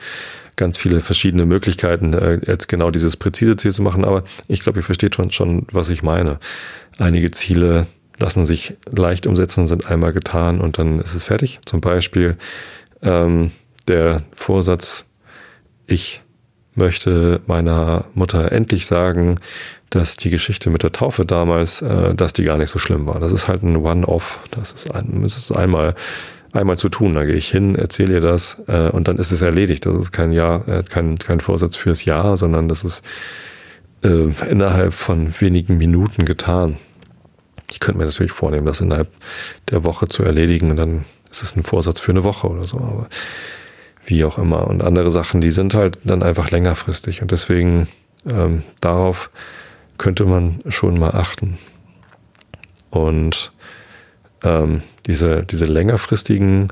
[0.55, 4.79] ganz viele verschiedene Möglichkeiten, äh, jetzt genau dieses präzise Ziel zu machen, aber ich glaube,
[4.79, 6.39] ihr versteht schon, schon, was ich meine.
[6.97, 11.59] Einige Ziele lassen sich leicht umsetzen, sind einmal getan und dann ist es fertig.
[11.65, 12.37] Zum Beispiel
[13.01, 13.51] ähm,
[13.87, 15.05] der Vorsatz,
[15.85, 16.21] ich
[16.75, 19.37] möchte meiner Mutter endlich sagen,
[19.89, 23.19] dass die Geschichte mit der Taufe damals, äh, dass die gar nicht so schlimm war.
[23.19, 24.39] Das ist halt ein One-Off.
[24.51, 25.95] Das ist, ein, das ist einmal,
[26.51, 27.15] einmal zu tun.
[27.15, 29.85] Da gehe ich hin, erzähle ihr das äh, und dann ist es erledigt.
[29.85, 33.03] Das ist kein Jahr, äh, kein, kein Vorsatz fürs Jahr, sondern das ist
[34.03, 36.75] äh, innerhalb von wenigen Minuten getan.
[37.75, 39.09] Ich könnte mir natürlich vornehmen, das innerhalb
[39.69, 42.77] der Woche zu erledigen und dann ist es ein Vorsatz für eine Woche oder so,
[42.77, 43.09] aber
[44.05, 44.67] wie auch immer.
[44.67, 47.89] Und andere Sachen, die sind halt dann einfach längerfristig und deswegen
[48.25, 49.29] ähm, darauf
[49.97, 51.57] könnte man schon mal achten.
[52.91, 53.51] Und
[54.41, 56.71] ähm, diese, diese längerfristigen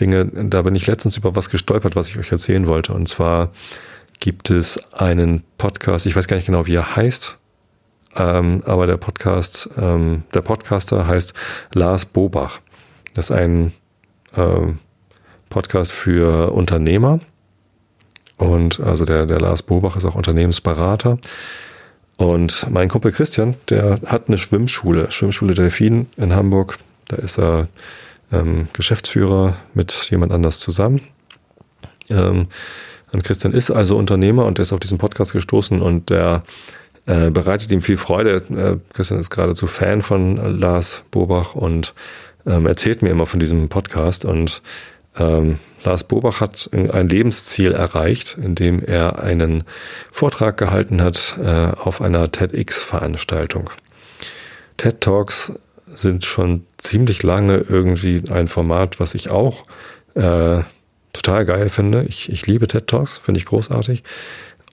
[0.00, 2.94] Dinge, da bin ich letztens über was gestolpert, was ich euch erzählen wollte.
[2.94, 3.52] Und zwar
[4.20, 7.36] gibt es einen Podcast, ich weiß gar nicht genau, wie er heißt,
[8.16, 11.34] ähm, aber der Podcast, ähm, der Podcaster heißt
[11.72, 12.60] Lars Bobach.
[13.14, 13.72] Das ist ein
[14.36, 14.78] ähm,
[15.48, 17.20] Podcast für Unternehmer.
[18.36, 21.18] Und also der, der Lars Bobach ist auch Unternehmensberater.
[22.16, 26.78] Und mein Kumpel Christian, der hat eine Schwimmschule, Schwimmschule Delfin in Hamburg.
[27.08, 27.68] Da ist er
[28.32, 31.00] ähm, Geschäftsführer mit jemand anders zusammen.
[32.10, 32.48] Ähm,
[33.12, 36.42] und Christian ist also Unternehmer und der ist auf diesen Podcast gestoßen und der
[37.06, 38.42] äh, bereitet ihm viel Freude.
[38.50, 41.94] Äh, Christian ist geradezu Fan von Lars Bobach und
[42.46, 44.62] ähm, erzählt mir immer von diesem Podcast und
[45.16, 49.64] ähm, Lars Bobach hat ein Lebensziel erreicht, indem er einen
[50.10, 53.70] Vortrag gehalten hat äh, auf einer TEDx-Veranstaltung.
[54.76, 55.52] TED Talks
[55.94, 59.64] sind schon ziemlich lange irgendwie ein Format, was ich auch
[60.14, 60.62] äh,
[61.12, 62.04] total geil finde.
[62.08, 64.02] Ich, ich liebe TED Talks, finde ich großartig.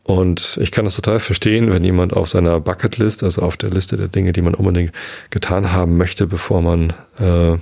[0.04, 3.98] Und ich kann das total verstehen, wenn jemand auf seiner Bucketlist, also auf der Liste
[3.98, 4.92] der Dinge, die man unbedingt
[5.30, 7.58] getan haben möchte, bevor man äh,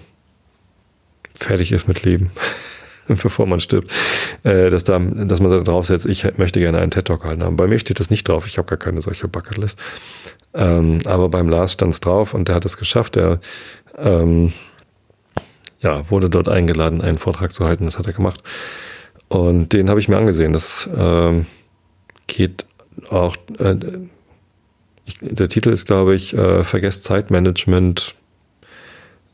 [1.38, 2.32] fertig ist mit Leben,
[3.08, 3.92] bevor man stirbt,
[4.44, 7.58] äh, dass, da, dass man da draufsetzt, ich möchte gerne einen TED-Talk halten haben.
[7.58, 9.78] Bei mir steht das nicht drauf, ich habe gar keine solche Bucketlist.
[10.54, 13.16] Ähm, aber beim Lars stand es drauf und der hat es geschafft.
[13.16, 13.40] Der
[13.98, 14.54] ähm,
[15.82, 17.86] ja, wurde dort eingeladen, einen Vortrag zu halten.
[17.86, 18.42] Das hat er gemacht.
[19.28, 20.54] Und den habe ich mir angesehen.
[20.54, 21.46] Das ähm,
[22.36, 22.66] geht
[23.10, 23.76] auch, äh,
[25.22, 28.16] der Titel ist, glaube ich, äh, Vergesst Zeitmanagement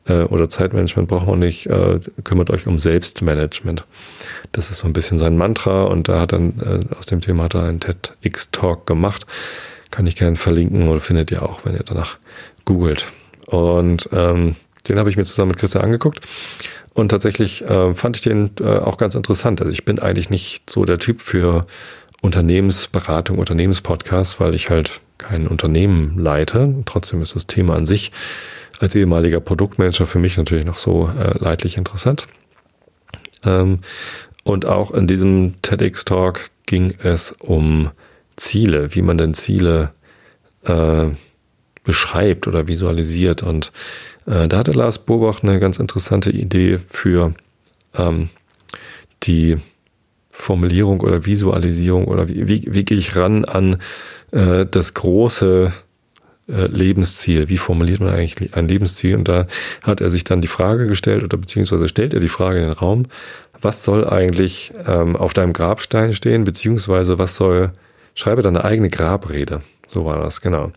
[0.07, 3.85] äh, oder Zeitmanagement braucht man nicht, äh, kümmert euch um Selbstmanagement.
[4.51, 7.43] Das ist so ein bisschen sein Mantra und da hat dann äh, aus dem Thema
[7.43, 9.25] hat er einen TEDx-Talk gemacht.
[9.91, 12.17] Kann ich gerne verlinken oder findet ihr auch, wenn ihr danach
[12.65, 13.07] googelt.
[13.47, 14.55] Und ähm,
[14.87, 16.27] den habe ich mir zusammen mit Christian angeguckt.
[16.93, 19.59] Und tatsächlich äh, fand ich den äh, auch ganz interessant.
[19.59, 21.65] Also ich bin eigentlich nicht so der Typ für
[22.25, 26.73] Unternehmensberatung, Unternehmenspodcast, weil ich halt kein Unternehmen leite.
[26.85, 28.11] Trotzdem ist das Thema an sich
[28.79, 32.27] als ehemaliger Produktmanager für mich natürlich noch so äh, leidlich interessant.
[33.45, 33.79] Ähm,
[34.43, 37.91] und auch in diesem TEDx-Talk ging es um
[38.35, 39.91] Ziele, wie man denn Ziele
[40.65, 41.05] äh,
[41.83, 43.43] beschreibt oder visualisiert.
[43.43, 43.71] Und
[44.25, 47.35] äh, da hatte Lars Bobach eine ganz interessante Idee für
[47.93, 48.29] ähm,
[49.23, 49.57] die
[50.37, 53.77] Formulierung oder Visualisierung oder wie, wie, wie gehe ich ran an
[54.31, 55.71] äh, das große
[56.47, 57.49] äh, Lebensziel.
[57.49, 59.15] Wie formuliert man eigentlich ein Lebensziel?
[59.15, 59.47] Und da
[59.81, 62.73] hat er sich dann die Frage gestellt oder beziehungsweise stellt er die Frage in den
[62.73, 63.05] Raum,
[63.61, 67.71] was soll eigentlich ähm, auf deinem Grabstein stehen, beziehungsweise was soll,
[68.13, 69.61] schreibe deine eigene Grabrede.
[69.87, 70.71] So war das, genau.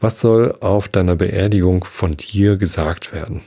[0.00, 3.42] Was soll auf deiner Beerdigung von dir gesagt werden?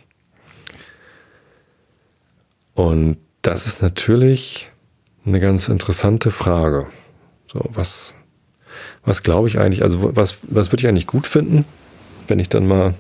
[2.73, 4.71] Und das ist natürlich
[5.25, 6.87] eine ganz interessante Frage.
[7.51, 8.13] So, was,
[9.03, 11.65] was glaube ich eigentlich, also was, was würde ich eigentlich gut finden,
[12.27, 12.93] wenn ich dann mal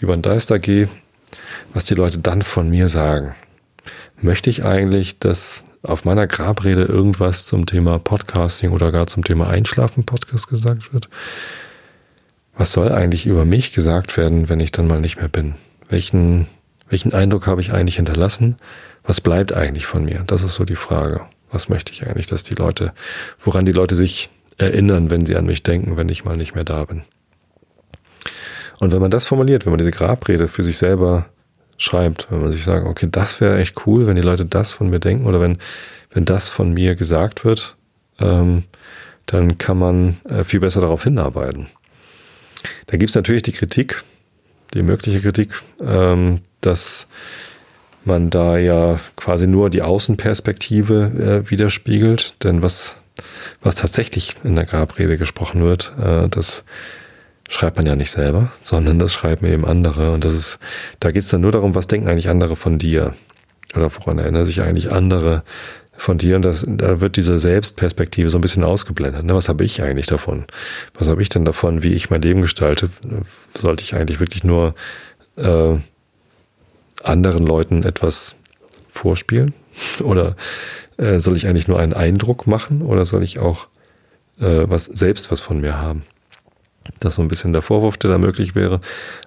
[0.00, 0.88] über den Deister gehe,
[1.72, 3.34] was die Leute dann von mir sagen.
[4.20, 9.48] Möchte ich eigentlich, dass auf meiner Grabrede irgendwas zum Thema Podcasting oder gar zum Thema
[9.48, 11.08] Einschlafen-Podcast gesagt wird?
[12.54, 15.54] Was soll eigentlich über mich gesagt werden, wenn ich dann mal nicht mehr bin?
[15.88, 16.46] Welchen,
[16.88, 18.56] welchen Eindruck habe ich eigentlich hinterlassen?
[19.04, 20.24] Was bleibt eigentlich von mir?
[20.26, 21.22] Das ist so die Frage.
[21.52, 22.92] Was möchte ich eigentlich, dass die Leute,
[23.38, 26.64] woran die Leute sich erinnern, wenn sie an mich denken, wenn ich mal nicht mehr
[26.64, 27.02] da bin.
[28.78, 31.26] Und wenn man das formuliert, wenn man diese Grabrede für sich selber
[31.78, 34.90] schreibt, wenn man sich sagt, okay, das wäre echt cool, wenn die Leute das von
[34.90, 35.58] mir denken oder wenn,
[36.12, 37.76] wenn das von mir gesagt wird,
[38.20, 38.64] ähm,
[39.26, 41.68] dann kann man äh, viel besser darauf hinarbeiten.
[42.86, 44.02] Da gibt es natürlich die Kritik,
[44.74, 47.06] die mögliche Kritik, ähm, dass
[48.04, 52.34] man da ja quasi nur die Außenperspektive äh, widerspiegelt.
[52.42, 52.96] Denn was
[53.62, 56.64] was tatsächlich in der Grabrede gesprochen wird, äh, das
[57.48, 60.12] schreibt man ja nicht selber, sondern das schreiben eben andere.
[60.12, 60.58] Und das ist,
[61.00, 63.14] da geht es dann nur darum, was denken eigentlich andere von dir?
[63.74, 65.42] Oder woran erinnern sich eigentlich andere
[65.96, 66.36] von dir?
[66.36, 69.24] Und das, da wird diese Selbstperspektive so ein bisschen ausgeblendet.
[69.24, 69.34] Ne?
[69.34, 70.44] Was habe ich eigentlich davon?
[70.94, 72.88] Was habe ich denn davon, wie ich mein Leben gestalte?
[73.56, 74.74] Sollte ich eigentlich wirklich nur
[75.36, 75.76] äh,
[77.02, 78.34] anderen Leuten etwas
[78.88, 79.54] vorspielen?
[80.02, 80.36] Oder
[80.96, 83.68] äh, soll ich eigentlich nur einen Eindruck machen oder soll ich auch
[84.40, 86.02] äh, was selbst was von mir haben?
[86.98, 88.80] Das ist so ein bisschen der Vorwurf, der da möglich wäre.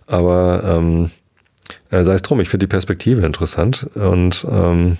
[0.07, 1.11] Aber ähm,
[1.89, 4.97] äh, sei es drum, ich finde die Perspektive interessant und ähm,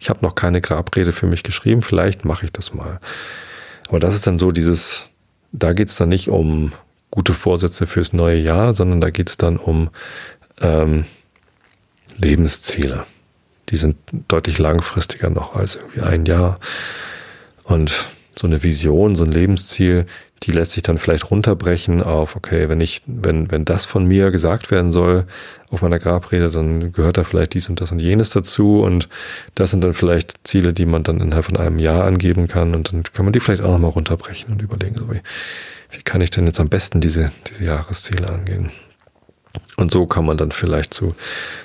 [0.00, 1.82] ich habe noch keine Grabrede für mich geschrieben.
[1.82, 3.00] Vielleicht mache ich das mal.
[3.88, 5.06] Aber das ist dann so dieses,
[5.52, 6.72] da geht es dann nicht um
[7.10, 9.90] gute Vorsätze fürs neue Jahr, sondern da geht es dann um
[10.60, 11.04] ähm,
[12.16, 13.04] Lebensziele
[13.70, 13.96] die sind
[14.28, 16.58] deutlich langfristiger noch als irgendwie ein Jahr.
[17.64, 20.06] Und so eine Vision, so ein Lebensziel,
[20.42, 24.30] die lässt sich dann vielleicht runterbrechen auf, okay, wenn ich, wenn, wenn das von mir
[24.30, 25.24] gesagt werden soll
[25.70, 29.08] auf meiner Grabrede, dann gehört da vielleicht dies und das und jenes dazu und
[29.54, 32.92] das sind dann vielleicht Ziele, die man dann innerhalb von einem Jahr angeben kann und
[32.92, 35.20] dann kann man die vielleicht auch nochmal runterbrechen und überlegen, so wie,
[35.92, 38.70] wie kann ich denn jetzt am besten diese, diese Jahresziele angehen?
[39.76, 41.14] Und so kann man dann vielleicht zu,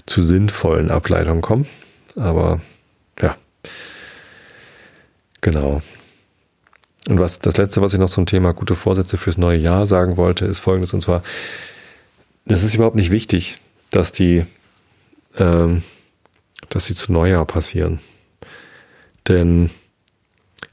[0.06, 1.68] zu sinnvollen Ableitungen kommen.
[2.16, 2.62] Aber
[3.22, 3.38] ja,
[5.42, 5.82] genau.
[7.08, 10.18] Und was das letzte, was ich noch zum Thema gute Vorsätze fürs neue Jahr sagen
[10.18, 11.24] wollte, ist folgendes: Und zwar,
[12.46, 13.56] es ist überhaupt nicht wichtig,
[13.92, 14.46] dass die,
[15.38, 15.84] ähm,
[16.70, 18.00] dass sie zu Neujahr passieren.
[19.28, 19.70] Denn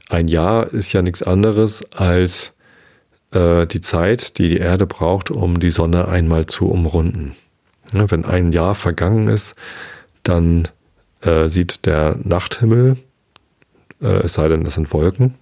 [0.09, 2.53] ein Jahr ist ja nichts anderes als
[3.31, 7.35] äh, die Zeit, die die Erde braucht, um die Sonne einmal zu umrunden.
[7.91, 9.55] Wenn ein Jahr vergangen ist,
[10.23, 10.67] dann
[11.21, 12.97] äh, sieht der Nachthimmel,
[14.01, 15.35] äh, es sei denn, das sind Wolken,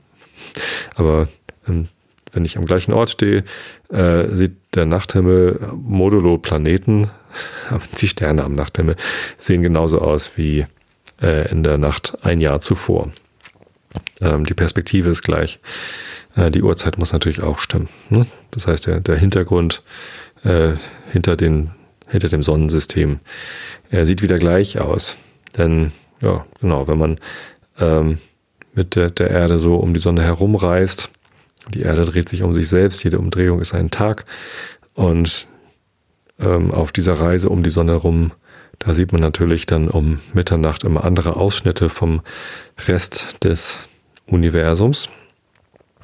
[0.95, 1.27] aber
[1.67, 1.87] ähm,
[2.31, 3.43] wenn ich am gleichen Ort stehe,
[3.89, 7.09] äh, sieht der Nachthimmel modulo Planeten,
[7.99, 8.95] die Sterne am Nachthimmel
[9.37, 10.67] sehen genauso aus wie
[11.21, 13.11] äh, in der Nacht ein Jahr zuvor.
[14.21, 15.59] Ähm, die Perspektive ist gleich.
[16.35, 17.89] Äh, die Uhrzeit muss natürlich auch stimmen.
[18.09, 18.25] Ne?
[18.51, 19.83] Das heißt, der, der Hintergrund
[20.43, 20.73] äh,
[21.11, 21.71] hinter, den,
[22.07, 23.19] hinter dem Sonnensystem
[23.89, 25.17] er sieht wieder gleich aus.
[25.57, 27.19] Denn, ja, genau, wenn man
[27.79, 28.17] ähm,
[28.73, 31.09] mit der, der Erde so um die Sonne herumreist,
[31.73, 34.25] die Erde dreht sich um sich selbst, jede Umdrehung ist ein Tag.
[34.93, 35.47] Und
[36.39, 38.31] ähm, auf dieser Reise um die Sonne herum,
[38.79, 42.21] da sieht man natürlich dann um Mitternacht immer andere Ausschnitte vom
[42.87, 43.79] Rest des
[44.27, 45.09] Universums.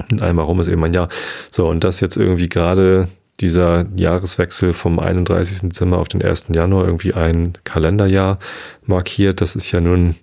[0.09, 1.09] Und einmal rum ist eben ein Jahr.
[1.51, 3.07] So, und das jetzt irgendwie gerade
[3.39, 5.61] dieser Jahreswechsel vom 31.
[5.61, 6.47] Dezember auf den 1.
[6.49, 8.39] Januar irgendwie ein Kalenderjahr
[8.85, 10.15] markiert, das ist ja nun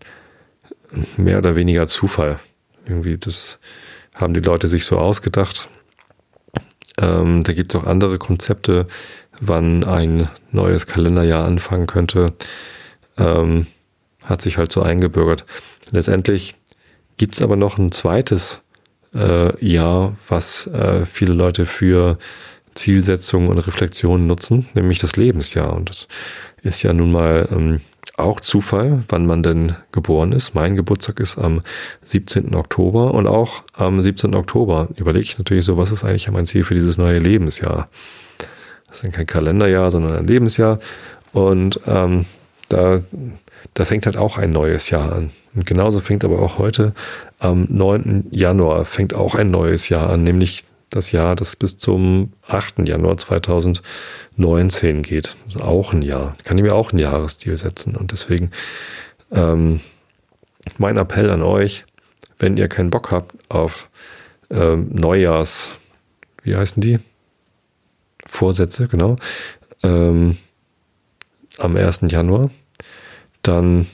[1.16, 2.38] mehr oder weniger Zufall.
[2.87, 3.59] Irgendwie, das
[4.14, 5.68] haben die Leute sich so ausgedacht.
[7.00, 8.87] Ähm, da gibt es auch andere Konzepte,
[9.40, 12.33] wann ein neues Kalenderjahr anfangen könnte.
[13.18, 13.66] Ähm,
[14.22, 15.44] hat sich halt so eingebürgert.
[15.90, 16.57] Letztendlich
[17.16, 18.61] gibt es aber noch ein zweites
[19.18, 22.18] äh, Jahr, was äh, viele Leute für
[22.74, 25.74] Zielsetzungen und Reflexionen nutzen, nämlich das Lebensjahr.
[25.74, 26.09] Und das
[26.62, 27.81] ist ja nun mal ähm,
[28.16, 30.54] auch Zufall, wann man denn geboren ist.
[30.54, 31.61] Mein Geburtstag ist am
[32.04, 32.54] 17.
[32.54, 34.35] Oktober und auch am 17.
[34.35, 37.88] Oktober überlege ich natürlich so, was ist eigentlich mein Ziel für dieses neue Lebensjahr?
[38.87, 40.81] Das ist dann kein Kalenderjahr, sondern ein Lebensjahr.
[41.33, 42.24] Und ähm,
[42.68, 43.00] da,
[43.74, 45.31] da fängt halt auch ein neues Jahr an.
[45.59, 46.94] Und genauso fängt aber auch heute
[47.40, 48.29] am 9.
[48.31, 52.87] Januar fängt auch ein neues Jahr an, nämlich das Jahr, das bis zum 8.
[52.87, 55.35] Januar 2019 geht.
[55.47, 56.37] Also auch ein Jahr.
[56.38, 57.97] Ich kann ich mir auch ein Jahresstil setzen.
[57.97, 58.53] Und deswegen
[59.33, 59.81] ähm,
[60.77, 61.87] mein Appell an euch,
[62.38, 63.88] wenn ihr keinen Bock habt auf
[64.51, 65.73] ähm, Neujahrs,
[66.44, 67.01] wie heißen die?
[68.29, 69.16] Vorsätze, genau.
[69.83, 70.37] Ähm,
[71.59, 72.03] am 1.
[72.03, 72.49] Januar,
[73.42, 73.88] dann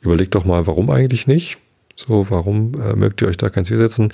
[0.00, 1.58] überlegt doch mal, warum eigentlich nicht?
[1.96, 4.12] So, warum äh, mögt ihr euch da kein Ziel setzen?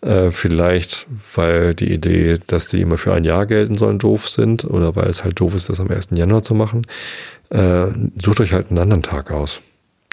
[0.00, 1.06] Äh, vielleicht,
[1.36, 5.08] weil die Idee, dass die immer für ein Jahr gelten sollen, doof sind oder weil
[5.08, 6.08] es halt doof ist, das am 1.
[6.12, 6.82] Januar zu machen.
[7.50, 7.86] Äh,
[8.18, 9.60] sucht euch halt einen anderen Tag aus.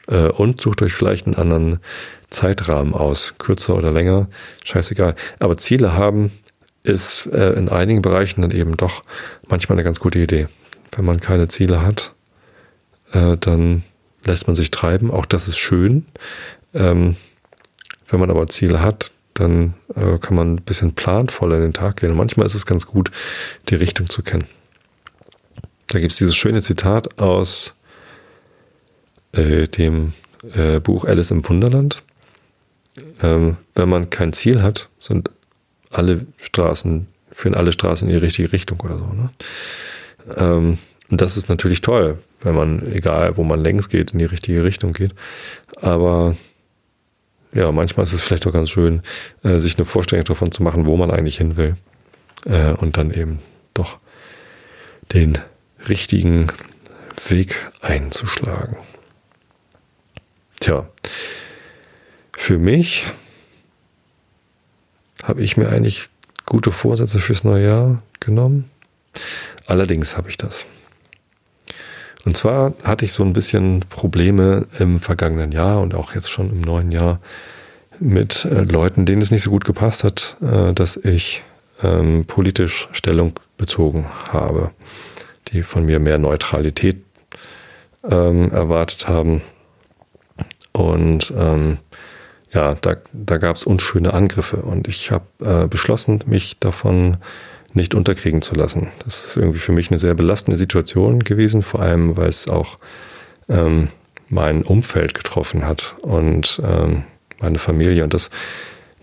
[0.07, 1.79] Äh, und sucht euch vielleicht einen anderen
[2.29, 3.33] Zeitrahmen aus.
[3.39, 4.29] Kürzer oder länger,
[4.63, 5.15] scheißegal.
[5.39, 6.31] Aber Ziele haben
[6.83, 9.03] ist äh, in einigen Bereichen dann eben doch
[9.47, 10.47] manchmal eine ganz gute Idee.
[10.95, 12.13] Wenn man keine Ziele hat,
[13.11, 13.83] äh, dann
[14.25, 15.11] lässt man sich treiben.
[15.11, 16.05] Auch das ist schön.
[16.73, 17.15] Ähm,
[18.09, 21.97] wenn man aber Ziele hat, dann äh, kann man ein bisschen planvoll in den Tag
[21.97, 22.11] gehen.
[22.11, 23.11] Und manchmal ist es ganz gut,
[23.69, 24.45] die Richtung zu kennen.
[25.87, 27.73] Da gibt es dieses schöne Zitat aus
[29.31, 30.13] äh, dem
[30.55, 32.03] äh, Buch Alice im Wunderland.
[33.21, 35.31] Ähm, wenn man kein Ziel hat, sind
[35.89, 39.05] alle Straßen, führen alle Straßen in die richtige Richtung oder so.
[39.05, 39.29] Ne?
[40.37, 40.77] Ähm,
[41.09, 44.63] und das ist natürlich toll, wenn man, egal wo man längs geht, in die richtige
[44.63, 45.13] Richtung geht.
[45.81, 46.35] Aber
[47.51, 49.01] ja, manchmal ist es vielleicht auch ganz schön,
[49.43, 51.75] äh, sich eine Vorstellung davon zu machen, wo man eigentlich hin will.
[52.45, 53.39] Äh, und dann eben
[53.73, 53.97] doch
[55.13, 55.39] den
[55.87, 56.47] richtigen
[57.27, 58.77] Weg einzuschlagen.
[60.59, 60.87] Tja,
[62.33, 63.05] für mich
[65.23, 66.07] habe ich mir eigentlich
[66.45, 68.69] gute Vorsätze fürs neue Jahr genommen.
[69.65, 70.65] Allerdings habe ich das.
[72.25, 76.49] Und zwar hatte ich so ein bisschen Probleme im vergangenen Jahr und auch jetzt schon
[76.51, 77.19] im neuen Jahr
[77.99, 81.43] mit äh, Leuten, denen es nicht so gut gepasst hat, äh, dass ich
[81.81, 84.71] ähm, politisch Stellung bezogen habe,
[85.49, 87.03] die von mir mehr Neutralität
[88.09, 89.41] ähm, erwartet haben.
[90.71, 91.77] Und ähm,
[92.51, 97.17] ja, da, da gab es unschöne Angriffe und ich habe äh, beschlossen, mich davon
[97.79, 98.89] nicht unterkriegen zu lassen.
[99.03, 102.77] Das ist irgendwie für mich eine sehr belastende Situation gewesen, vor allem weil es auch
[103.47, 103.89] ähm,
[104.29, 107.03] mein Umfeld getroffen hat und ähm,
[107.39, 108.03] meine Familie.
[108.03, 108.29] Und das,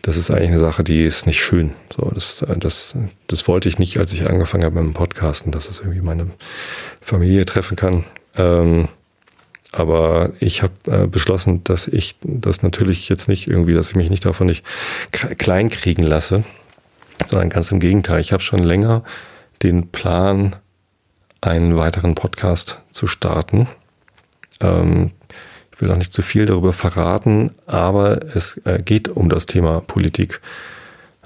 [0.03, 1.73] das ist eigentlich eine Sache, die ist nicht schön.
[1.95, 2.97] So, das, das,
[3.27, 6.31] das wollte ich nicht, als ich angefangen habe mit dem Podcasten, dass es irgendwie meine
[7.01, 8.05] Familie treffen kann.
[8.37, 8.89] Ähm,
[9.73, 14.11] aber ich habe äh, beschlossen, dass ich das natürlich jetzt nicht irgendwie, dass ich mich
[14.11, 14.65] nicht davon nicht
[15.11, 16.45] kleinkriegen lasse,
[17.27, 18.21] sondern ganz im Gegenteil.
[18.21, 19.03] Ich habe schon länger
[19.63, 20.57] den Plan,
[21.41, 23.69] einen weiteren Podcast zu starten.
[24.61, 25.13] Ähm,
[25.73, 29.81] ich will auch nicht zu viel darüber verraten, aber es äh, geht um das Thema
[29.81, 30.41] Politik.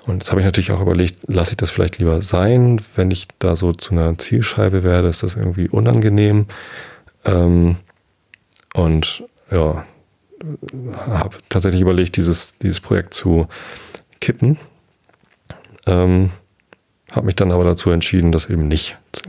[0.06, 3.28] Und jetzt habe ich natürlich auch überlegt, lasse ich das vielleicht lieber sein, wenn ich
[3.38, 6.46] da so zu einer Zielscheibe werde, ist das irgendwie unangenehm.
[7.24, 7.76] Ähm,
[8.74, 9.84] und ja,
[11.06, 13.46] habe tatsächlich überlegt, dieses, dieses Projekt zu
[14.20, 14.58] kippen.
[15.90, 16.30] Ähm,
[17.12, 19.24] habe mich dann aber dazu entschieden, das eben nicht zu,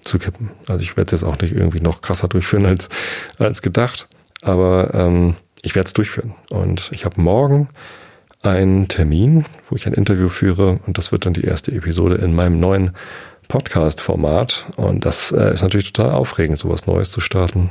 [0.00, 0.50] zu kippen.
[0.68, 2.88] Also ich werde es jetzt auch nicht irgendwie noch krasser durchführen als,
[3.38, 4.08] als gedacht.
[4.42, 6.34] Aber ähm, ich werde es durchführen.
[6.50, 7.68] Und ich habe morgen
[8.42, 10.78] einen Termin, wo ich ein Interview führe.
[10.86, 12.92] Und das wird dann die erste Episode in meinem neuen
[13.48, 14.66] Podcast-Format.
[14.76, 17.70] Und das äh, ist natürlich total aufregend, sowas Neues zu starten.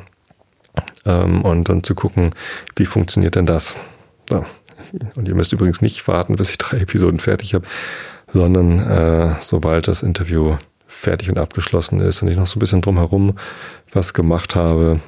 [1.05, 2.31] Ähm, und dann zu gucken,
[2.75, 3.75] wie funktioniert denn das.
[4.29, 4.45] Ja.
[5.15, 7.65] Und ihr müsst übrigens nicht warten, bis ich drei Episoden fertig habe,
[8.35, 10.57] sondern äh, sobald das Interview
[10.87, 13.37] fertig und abgeschlossen ist und ich noch so ein bisschen drumherum
[13.93, 14.99] was gemacht habe,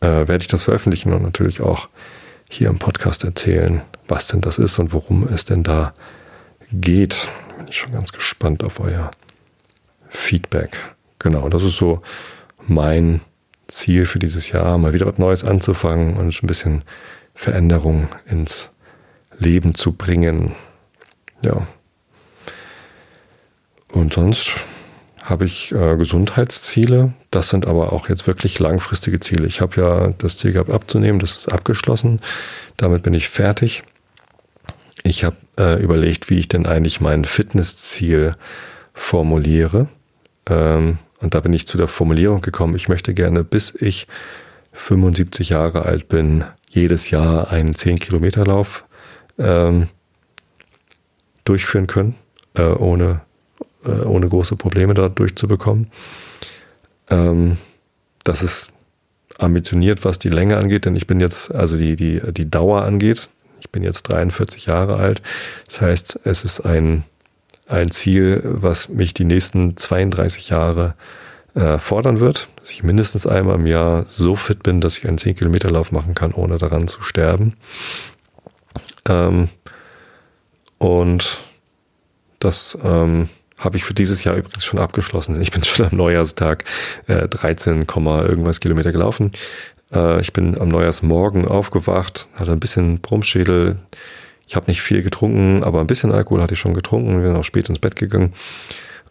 [0.00, 1.88] äh, werde ich das veröffentlichen und natürlich auch
[2.48, 5.94] hier im Podcast erzählen, was denn das ist und worum es denn da
[6.72, 7.28] geht.
[7.56, 9.10] Bin ich schon ganz gespannt auf euer
[10.08, 10.78] Feedback.
[11.18, 12.02] Genau, das ist so
[12.68, 13.20] mein
[13.66, 16.84] Ziel für dieses Jahr, mal wieder was Neues anzufangen und ein bisschen
[17.34, 18.70] Veränderung ins
[19.40, 20.54] Leben zu bringen.
[21.44, 21.66] Ja.
[23.92, 24.52] Und sonst
[25.22, 27.12] habe ich äh, Gesundheitsziele.
[27.30, 29.46] Das sind aber auch jetzt wirklich langfristige Ziele.
[29.46, 32.20] Ich habe ja das Ziel gehabt abzunehmen, das ist abgeschlossen.
[32.76, 33.82] Damit bin ich fertig.
[35.02, 38.34] Ich habe äh, überlegt, wie ich denn eigentlich mein Fitnessziel
[38.92, 39.88] formuliere.
[40.46, 44.06] Ähm, und da bin ich zu der Formulierung gekommen, ich möchte gerne, bis ich
[44.72, 48.84] 75 Jahre alt bin, jedes Jahr einen 10-Kilometer-Lauf
[49.38, 49.88] ähm,
[51.44, 52.14] durchführen können,
[52.54, 53.22] äh, ohne
[53.84, 55.90] äh, ohne große Probleme da durchzubekommen.
[57.08, 57.56] Ähm,
[58.24, 58.70] das ist
[59.38, 63.28] ambitioniert, was die Länge angeht, denn ich bin jetzt, also die, die, die Dauer angeht.
[63.60, 65.22] Ich bin jetzt 43 Jahre alt.
[65.66, 67.04] Das heißt, es ist ein,
[67.66, 70.94] ein Ziel, was mich die nächsten 32 Jahre
[71.54, 75.18] äh, fordern wird, dass ich mindestens einmal im Jahr so fit bin, dass ich einen
[75.18, 77.54] 10-Kilometer-Lauf machen kann, ohne daran zu sterben.
[79.08, 79.48] Ähm,
[80.78, 81.40] und
[82.38, 83.28] das ähm,
[83.60, 85.40] habe ich für dieses Jahr übrigens schon abgeschlossen.
[85.40, 86.64] Ich bin schon am Neujahrstag
[87.06, 89.32] äh, 13, irgendwas Kilometer gelaufen.
[89.94, 93.76] Äh, ich bin am Neujahrsmorgen aufgewacht, hatte ein bisschen Brummschädel.
[94.46, 97.20] Ich habe nicht viel getrunken, aber ein bisschen Alkohol hatte ich schon getrunken.
[97.20, 98.32] Wir sind auch spät ins Bett gegangen.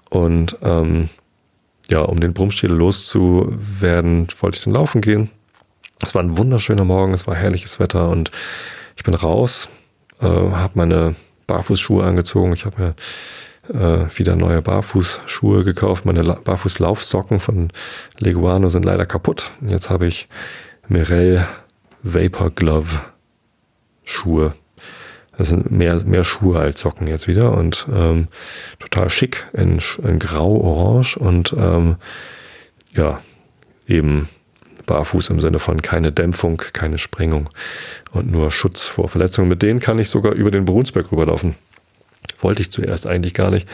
[0.10, 1.10] Und ähm,
[1.89, 5.30] ja, um den Brummschädel loszuwerden, wollte ich dann laufen gehen.
[6.02, 8.32] Es war ein wunderschöner Morgen, es war herrliches Wetter und
[8.95, 9.70] ich bin raus,
[10.22, 11.16] äh, habe meine
[11.47, 12.54] Barfußschuhe angezogen.
[12.54, 12.95] Ich habe mir
[13.70, 16.05] äh, wieder neue Barfußschuhe gekauft.
[16.05, 17.70] Meine Barfußlaufsocken von
[18.20, 19.51] Leguano sind leider kaputt.
[19.65, 20.28] Jetzt habe ich
[20.88, 21.45] Mirel
[22.03, 22.99] Vapor Glove
[24.05, 24.53] Schuhe.
[25.38, 28.28] Das sind mehr, mehr Schuhe als Socken jetzt wieder und ähm,
[28.80, 31.95] total schick in, in grau-orange und ähm,
[32.93, 33.22] ja,
[33.88, 34.28] eben
[34.86, 37.49] barfuß im Sinne von keine Dämpfung, keine Sprengung
[38.11, 39.47] und nur Schutz vor Verletzungen.
[39.47, 41.55] Mit denen kann ich sogar über den Brunsberg rüberlaufen.
[42.41, 43.67] Wollte ich zuerst eigentlich gar nicht.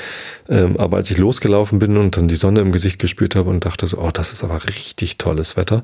[0.49, 3.65] Ähm, aber als ich losgelaufen bin und dann die Sonne im Gesicht gespürt habe und
[3.65, 5.83] dachte so, oh, das ist aber richtig tolles Wetter,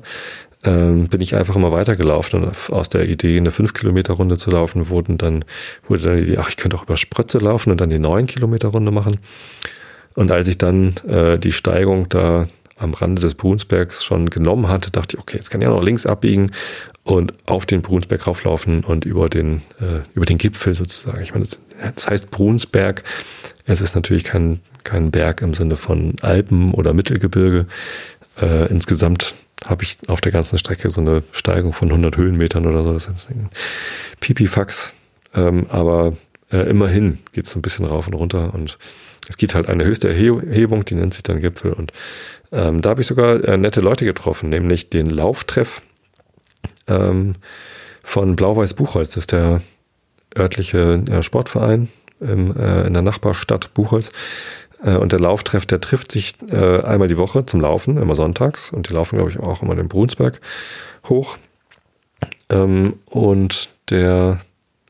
[0.64, 5.18] ähm, bin ich einfach immer weitergelaufen und aus der Idee, eine 5-Kilometer-Runde zu laufen, wurden
[5.18, 5.44] dann,
[5.88, 8.92] wurde dann die Idee, ach, ich könnte auch über Sprötze laufen und dann die 9-Kilometer-Runde
[8.92, 9.18] machen.
[10.14, 12.46] Und als ich dann äh, die Steigung da
[12.76, 15.82] am Rande des Brunsbergs schon genommen hatte, dachte ich, okay, jetzt kann ich ja noch
[15.82, 16.50] links abbiegen
[17.04, 21.22] und auf den Brunsberg rauflaufen und über den, äh, über den Gipfel sozusagen.
[21.22, 21.58] Ich meine, das,
[21.94, 23.02] das heißt Brunsberg.
[23.66, 27.66] Es ist natürlich kein, kein Berg im Sinne von Alpen oder Mittelgebirge.
[28.40, 29.34] Äh, insgesamt
[29.64, 32.92] habe ich auf der ganzen Strecke so eine Steigung von 100 Höhenmetern oder so.
[32.92, 33.48] Das ist ein
[34.20, 34.92] Pipifax.
[35.34, 36.16] Ähm, aber
[36.52, 38.78] äh, immerhin geht es so ein bisschen rauf und runter und
[39.28, 41.72] es gibt halt eine höchste Erhebung, die nennt sich dann Gipfel.
[41.72, 41.92] Und
[42.50, 45.80] ähm, da habe ich sogar äh, nette Leute getroffen, nämlich den Lauftreff
[46.88, 47.34] ähm,
[48.02, 49.10] von Blau-Weiß Buchholz.
[49.10, 49.60] Das ist der
[50.36, 51.88] örtliche äh, Sportverein
[52.20, 54.12] im, äh, in der Nachbarstadt Buchholz.
[54.84, 58.70] Äh, und der Lauftreff, der trifft sich äh, einmal die Woche zum Laufen, immer sonntags.
[58.70, 60.40] Und die laufen, glaube ich, auch immer den Brunsberg
[61.08, 61.36] hoch.
[62.50, 64.40] Ähm, und der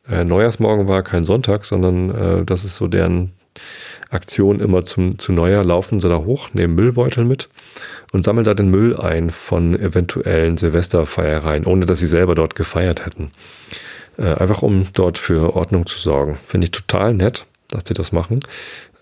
[0.09, 3.33] äh, Neujahrsmorgen war kein Sonntag, sondern äh, das ist so deren
[4.11, 7.49] Aktion immer zum, zu Neujahr laufen sie da hoch, nehmen Müllbeutel mit
[8.13, 13.05] und sammeln da den Müll ein von eventuellen Silvesterfeiereien, ohne dass sie selber dort gefeiert
[13.05, 13.33] hätten.
[14.19, 16.39] Äh, einfach um dort für Ordnung zu sorgen.
[16.45, 18.41] Finde ich total nett, dass sie das machen.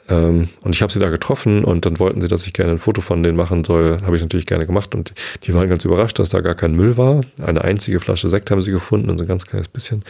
[0.09, 2.79] Ähm, und ich habe sie da getroffen und dann wollten sie, dass ich gerne ein
[2.79, 3.99] Foto von denen machen soll.
[4.03, 6.97] Habe ich natürlich gerne gemacht und die waren ganz überrascht, dass da gar kein Müll
[6.97, 7.21] war.
[7.43, 10.05] Eine einzige Flasche Sekt haben sie gefunden und so ein ganz kleines bisschen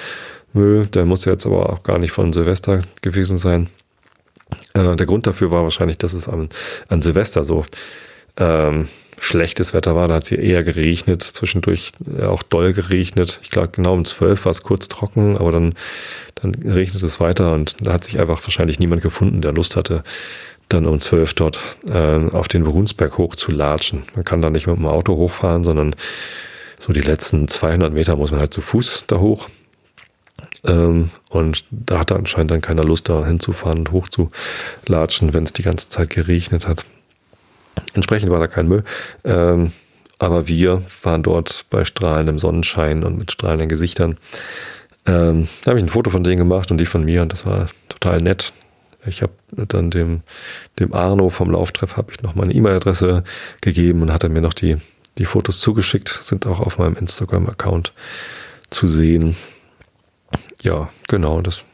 [0.52, 0.86] Müll.
[0.86, 3.68] Der musste jetzt aber auch gar nicht von Silvester gewesen sein.
[4.74, 6.50] Äh, der Grund dafür war wahrscheinlich, dass es an,
[6.88, 7.64] an Silvester so
[8.36, 8.88] ähm,
[9.20, 10.08] schlechtes Wetter war.
[10.08, 13.40] Da hat es hier eher geregnet, zwischendurch äh, auch doll geregnet.
[13.42, 15.74] Ich glaube, genau um zwölf war es kurz trocken, aber dann,
[16.36, 20.02] dann regnet es weiter und da hat sich einfach wahrscheinlich niemand gefunden, der Lust hatte,
[20.68, 24.04] dann um zwölf dort äh, auf den Berunsberg hoch zu latschen.
[24.14, 25.94] Man kann da nicht mit dem Auto hochfahren, sondern
[26.78, 29.48] so die letzten 200 Meter muss man halt zu Fuß da hoch.
[30.64, 35.62] Ähm, und da hatte anscheinend dann keiner Lust, da hinzufahren und hochzulatschen, wenn es die
[35.62, 36.86] ganze Zeit geregnet hat.
[37.94, 38.84] Entsprechend war da kein Müll.
[39.24, 39.72] Ähm,
[40.18, 44.16] aber wir waren dort bei strahlendem Sonnenschein und mit strahlenden Gesichtern.
[45.06, 47.46] Ähm, da habe ich ein Foto von denen gemacht und die von mir und das
[47.46, 48.52] war total nett.
[49.06, 50.20] Ich habe dann dem,
[50.78, 53.24] dem Arno vom Lauftreff habe ich noch meine E-Mail-Adresse
[53.62, 54.76] gegeben und hat er mir noch die,
[55.16, 57.94] die Fotos zugeschickt, sind auch auf meinem Instagram-Account
[58.68, 59.36] zu sehen
[60.62, 61.64] ja, genau, das,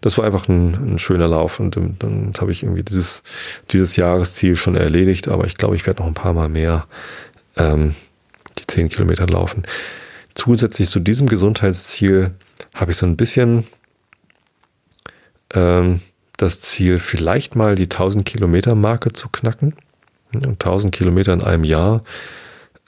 [0.00, 3.22] das war einfach ein, ein schöner Lauf und dann, dann habe ich irgendwie dieses,
[3.70, 6.86] dieses Jahresziel schon erledigt, aber ich glaube, ich werde noch ein paar Mal mehr
[7.56, 7.94] ähm,
[8.58, 9.62] die zehn Kilometer laufen.
[10.34, 12.30] Zusätzlich zu diesem Gesundheitsziel
[12.74, 13.66] habe ich so ein bisschen
[15.54, 16.00] ähm,
[16.36, 19.74] das Ziel, vielleicht mal die 1000 Kilometer Marke zu knacken.
[20.32, 22.02] Und 1000 Kilometer in einem Jahr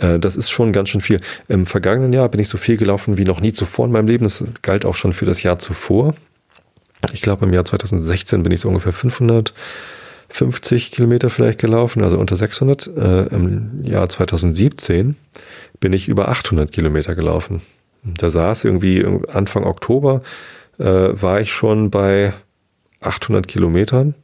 [0.02, 1.20] äh, das ist schon ganz schön viel.
[1.48, 4.24] Im vergangenen Jahr bin ich so viel gelaufen wie noch nie zuvor in meinem Leben.
[4.24, 6.14] Das galt auch schon für das Jahr zuvor.
[7.12, 12.36] Ich glaube, im Jahr 2016 bin ich so ungefähr 550 Kilometer vielleicht gelaufen, also unter
[12.36, 12.86] 600.
[12.86, 15.16] Äh, Im Jahr 2017
[15.80, 17.62] bin ich über 800 Kilometer gelaufen.
[18.04, 20.22] Da saß irgendwie Anfang Oktober,
[20.78, 22.32] äh, war ich schon bei
[23.00, 24.14] 800 Kilometern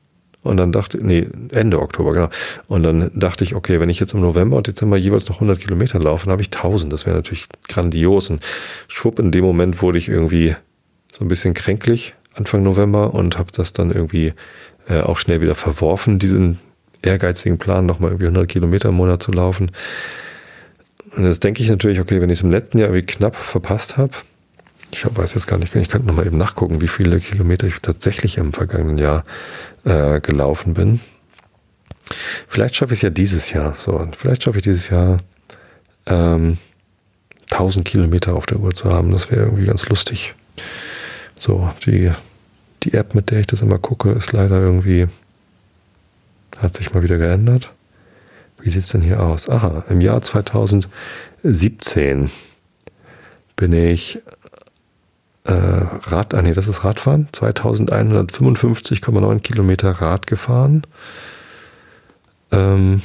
[0.42, 2.28] und dann dachte, nee, Ende Oktober, genau.
[2.68, 5.60] Und dann dachte ich, okay, wenn ich jetzt im November und Dezember jeweils noch 100
[5.60, 6.92] Kilometer laufe, dann habe ich 1000.
[6.92, 8.30] Das wäre natürlich grandios.
[8.30, 8.40] Und
[8.86, 10.54] schwupp, in dem Moment wurde ich irgendwie
[11.12, 14.32] so ein bisschen kränklich Anfang November und habe das dann irgendwie
[14.88, 16.58] äh, auch schnell wieder verworfen, diesen
[17.02, 19.70] ehrgeizigen Plan, nochmal irgendwie 100 Kilometer im Monat zu laufen.
[21.16, 23.96] Und jetzt denke ich natürlich, okay, wenn ich es im letzten Jahr irgendwie knapp verpasst
[23.96, 24.12] habe,
[24.90, 28.38] ich weiß jetzt gar nicht, ich könnte nochmal eben nachgucken, wie viele Kilometer ich tatsächlich
[28.38, 29.24] im vergangenen Jahr
[29.84, 31.00] äh, gelaufen bin.
[32.48, 33.74] Vielleicht schaffe ich es ja dieses Jahr.
[33.74, 35.18] So, vielleicht schaffe ich dieses Jahr
[36.06, 36.56] ähm,
[37.50, 39.10] 1000 Kilometer auf der Uhr zu haben.
[39.10, 40.34] Das wäre irgendwie ganz lustig.
[41.38, 42.10] So, die,
[42.82, 45.06] die App, mit der ich das immer gucke, ist leider irgendwie,
[46.58, 47.72] hat sich mal wieder geändert.
[48.60, 49.48] Wie sieht es denn hier aus?
[49.48, 52.28] Aha, im Jahr 2017
[53.54, 54.18] bin ich
[55.44, 60.82] äh, Rad, ah nee, das ist Radfahren, 2155,9 Kilometer Rad gefahren.
[62.50, 63.02] Ähm,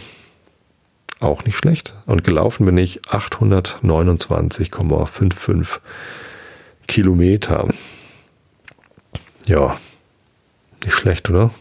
[1.20, 1.94] auch nicht schlecht.
[2.06, 5.80] Und gelaufen bin ich 829,55
[6.88, 7.68] Kilometer.
[9.46, 9.78] Ja,
[10.84, 11.52] nicht schlecht, oder?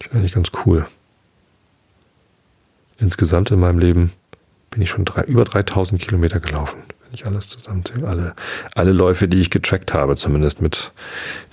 [0.00, 0.86] Ist eigentlich ganz cool.
[2.98, 4.12] Insgesamt in meinem Leben
[4.70, 8.06] bin ich schon drei, über 3000 Kilometer gelaufen wenn ich alles zusammenzähle.
[8.06, 8.34] Alle,
[8.74, 10.92] alle Läufe, die ich getrackt habe, zumindest mit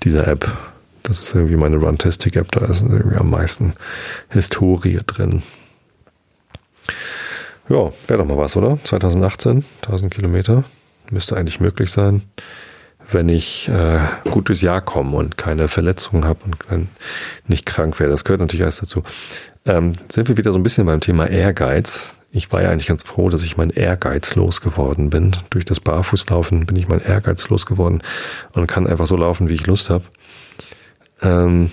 [0.03, 0.55] dieser App.
[1.01, 3.73] Das ist irgendwie meine Runtastic-App, da ist irgendwie am meisten
[4.29, 5.41] Historie drin.
[7.69, 8.77] Ja, wäre doch mal was, oder?
[8.83, 10.63] 2018, 1000 Kilometer.
[11.09, 12.21] Müsste eigentlich möglich sein,
[13.11, 13.99] wenn ich äh,
[14.29, 16.89] gut durchs Jahr komme und keine Verletzungen habe und dann
[17.47, 18.11] nicht krank werde.
[18.11, 19.03] Das gehört natürlich alles dazu.
[19.65, 23.03] Ähm, sind wir wieder so ein bisschen beim Thema Ehrgeiz ich war ja eigentlich ganz
[23.03, 25.35] froh, dass ich mein Ehrgeiz losgeworden bin.
[25.49, 28.03] Durch das Barfußlaufen bin ich mein Ehrgeiz losgeworden
[28.53, 30.03] und kann einfach so laufen, wie ich Lust habe.
[31.21, 31.71] Ähm,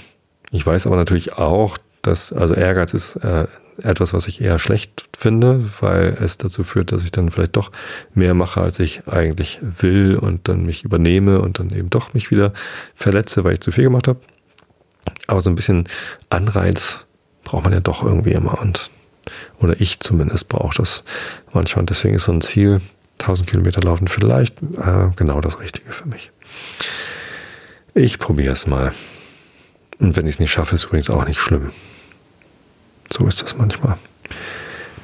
[0.51, 3.47] ich weiß aber natürlich auch, dass, also Ehrgeiz ist äh,
[3.83, 7.73] etwas, was ich eher schlecht finde, weil es dazu führt, dass ich dann vielleicht doch
[8.15, 12.31] mehr mache, als ich eigentlich will und dann mich übernehme und dann eben doch mich
[12.31, 12.53] wieder
[12.95, 14.21] verletze, weil ich zu viel gemacht habe.
[15.27, 15.89] Aber so ein bisschen
[16.31, 17.05] Anreiz
[17.43, 18.91] braucht man ja doch irgendwie immer und
[19.59, 21.05] oder ich zumindest brauche das
[21.53, 21.85] manchmal.
[21.87, 22.81] Deswegen ist so ein Ziel,
[23.21, 26.31] 1000 Kilometer laufen, vielleicht äh, genau das Richtige für mich.
[27.95, 28.93] Ich probiere es mal.
[29.99, 31.71] Und wenn ich es nicht schaffe, ist übrigens auch nicht schlimm.
[33.17, 33.97] So ist das manchmal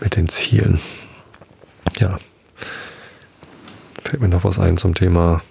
[0.01, 0.81] mit den Zielen.
[1.99, 2.19] Ja.
[4.03, 5.43] Fällt mir noch was ein zum Thema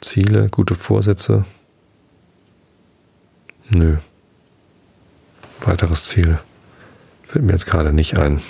[0.00, 1.44] Ziele, gute Vorsätze?
[3.70, 3.98] Nö.
[5.60, 6.40] Weiteres Ziel
[7.28, 8.42] fällt mir jetzt gerade nicht ein.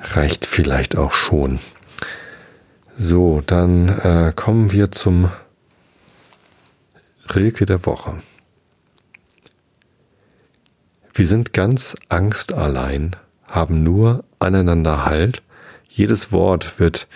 [0.00, 1.60] Reicht vielleicht auch schon.
[2.96, 5.30] So, dann äh, kommen wir zum
[7.32, 8.20] Rilke der Woche.
[11.18, 13.16] Wir sind ganz angstallein,
[13.48, 15.42] haben nur aneinander Halt.
[15.88, 17.08] Jedes Wort wird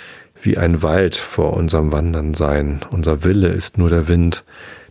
[0.42, 2.80] wie ein Wald vor unserem Wandern sein.
[2.90, 4.42] Unser Wille ist nur der Wind,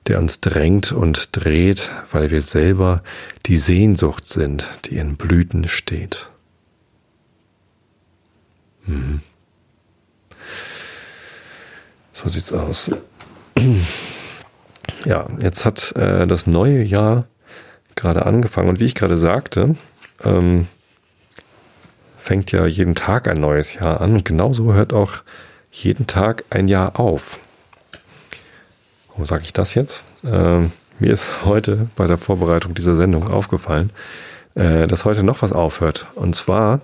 [0.07, 3.03] der uns drängt und dreht, weil wir selber
[3.47, 6.29] die Sehnsucht sind, die in Blüten steht.
[8.85, 9.19] Mhm.
[12.13, 12.91] So sieht's aus.
[15.05, 17.25] Ja, jetzt hat äh, das neue Jahr
[17.95, 18.69] gerade angefangen.
[18.69, 19.75] Und wie ich gerade sagte,
[20.23, 20.67] ähm,
[22.17, 24.13] fängt ja jeden Tag ein neues Jahr an.
[24.13, 25.23] Und genauso hört auch
[25.71, 27.39] jeden Tag ein Jahr auf.
[29.09, 30.03] Warum sage ich das jetzt?
[30.23, 33.91] Ähm, mir ist heute bei der Vorbereitung dieser Sendung aufgefallen,
[34.55, 36.07] äh, dass heute noch was aufhört.
[36.15, 36.81] Und zwar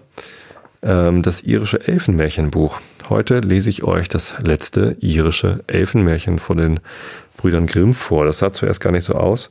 [0.82, 2.80] ähm, das irische Elfenmärchenbuch.
[3.10, 6.80] Heute lese ich euch das letzte irische Elfenmärchen von den
[7.38, 8.26] Brüdern Grimm vor.
[8.26, 9.49] Das sah zuerst gar nicht so aus,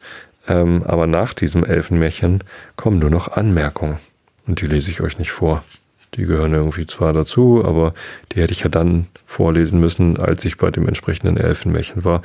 [0.49, 2.45] ähm, aber nach diesem Elfenmärchen
[2.77, 3.99] kommen nur noch Anmerkungen.
[4.47, 5.65] Und die lese ich euch nicht vor.
[6.15, 7.93] Die gehören irgendwie zwar dazu, aber
[8.33, 12.23] die hätte ich ja dann vorlesen müssen, als ich bei dem entsprechenden Elfenmärchen war.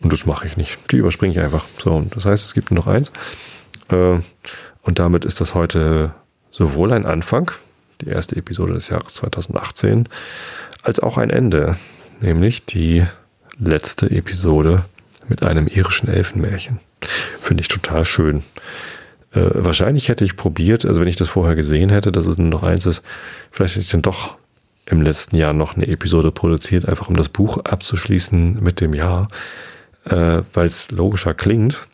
[0.00, 0.78] Und das mache ich nicht.
[0.90, 1.66] Die überspringe ich einfach.
[1.76, 3.12] So, das heißt, es gibt nur noch eins.
[3.90, 4.20] Äh,
[4.82, 6.14] und damit ist das heute
[6.50, 7.50] sowohl ein Anfang,
[8.00, 10.08] die erste Episode des Jahres 2018,
[10.82, 11.76] als auch ein Ende,
[12.20, 13.04] nämlich die
[13.58, 14.84] letzte Episode
[15.28, 16.80] mit einem irischen Elfenmärchen.
[17.40, 18.42] Finde ich total schön.
[19.32, 22.48] Äh, wahrscheinlich hätte ich probiert, also wenn ich das vorher gesehen hätte, dass es nur
[22.48, 23.02] noch eins ist,
[23.50, 24.36] vielleicht hätte ich dann doch
[24.86, 29.28] im letzten Jahr noch eine Episode produziert, einfach um das Buch abzuschließen mit dem Jahr,
[30.04, 31.86] äh, weil es logischer klingt.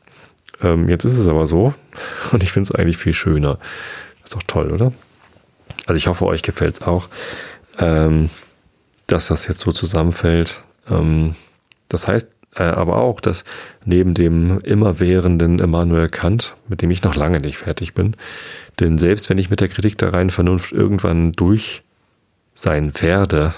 [0.62, 1.74] Ähm, jetzt ist es aber so
[2.32, 3.58] und ich finde es eigentlich viel schöner.
[4.24, 4.92] Ist doch toll, oder?
[5.86, 7.08] Also ich hoffe, euch gefällt es auch,
[7.78, 8.30] ähm,
[9.06, 10.62] dass das jetzt so zusammenfällt.
[10.90, 11.36] Ähm,
[11.88, 12.28] das heißt
[12.64, 13.44] aber auch, dass
[13.84, 18.16] neben dem immerwährenden Immanuel Kant, mit dem ich noch lange nicht fertig bin,
[18.80, 21.82] denn selbst wenn ich mit der Kritik der reinen Vernunft irgendwann durch
[22.54, 23.54] sein werde,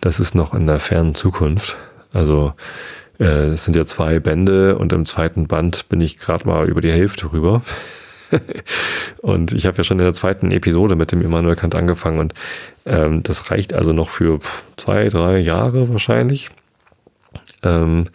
[0.00, 1.76] das ist noch in der fernen Zukunft.
[2.12, 2.54] Also
[3.18, 6.80] äh, es sind ja zwei Bände und im zweiten Band bin ich gerade mal über
[6.80, 7.62] die Hälfte rüber.
[9.22, 12.34] und ich habe ja schon in der zweiten Episode mit dem Immanuel Kant angefangen und
[12.84, 14.40] ähm, das reicht also noch für
[14.76, 16.50] zwei, drei Jahre wahrscheinlich.
[17.62, 18.06] Ähm,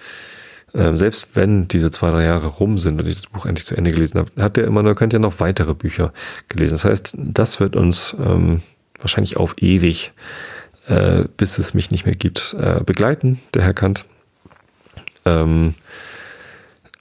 [0.74, 3.76] ähm, selbst wenn diese zwei, drei Jahre rum sind und ich das Buch endlich zu
[3.76, 6.14] Ende gelesen habe, hat der Immanuel Kant ja noch weitere Bücher
[6.48, 6.74] gelesen.
[6.76, 8.62] Das heißt, das wird uns ähm,
[9.00, 10.14] wahrscheinlich auf ewig,
[10.88, 14.06] äh, bis es mich nicht mehr gibt, äh, begleiten, der Herr Kant.
[15.26, 15.76] Ähm,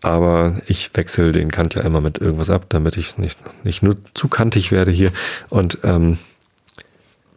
[0.03, 3.97] aber ich wechsle den Kant ja immer mit irgendwas ab, damit ich nicht, nicht nur
[4.15, 5.13] zu kantig werde hier.
[5.51, 6.19] Und ähm,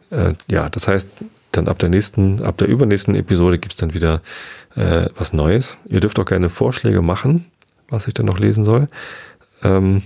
[0.09, 1.09] äh, ja, das heißt,
[1.53, 4.21] dann ab der nächsten, ab der übernächsten Episode gibt's dann wieder
[4.75, 5.77] äh, was Neues.
[5.85, 7.45] Ihr dürft auch gerne Vorschläge machen,
[7.89, 8.87] was ich dann noch lesen soll.
[9.63, 10.03] Ähm,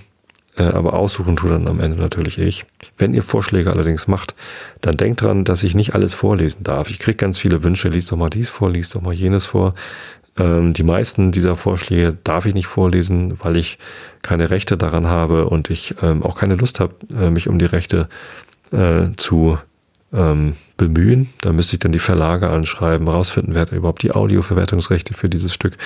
[0.58, 2.66] äh, aber aussuchen tue dann am Ende natürlich ich.
[2.98, 4.36] Wenn ihr Vorschläge allerdings macht,
[4.82, 6.90] dann denkt dran, dass ich nicht alles vorlesen darf.
[6.90, 9.74] Ich kriege ganz viele Wünsche, liest doch mal dies vor, liest doch mal jenes vor.
[10.38, 13.78] Ähm, die meisten dieser Vorschläge darf ich nicht vorlesen, weil ich
[14.22, 17.66] keine Rechte daran habe und ich ähm, auch keine Lust habe, äh, mich um die
[17.66, 18.10] Rechte
[18.72, 19.58] äh, zu
[20.14, 21.30] ähm, bemühen.
[21.42, 25.54] Da müsste ich dann die Verlage anschreiben, rausfinden, wer hat überhaupt die Audioverwertungsrechte für dieses
[25.54, 25.78] Stück.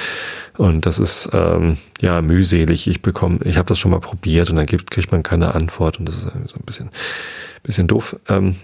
[0.58, 2.88] Und das ist ähm, ja mühselig.
[2.88, 6.00] Ich bekomme, ich habe das schon mal probiert und dann gibt, kriegt man keine Antwort
[6.00, 6.90] und das ist so ein bisschen,
[7.64, 8.16] bisschen doof.
[8.30, 8.56] Ähm,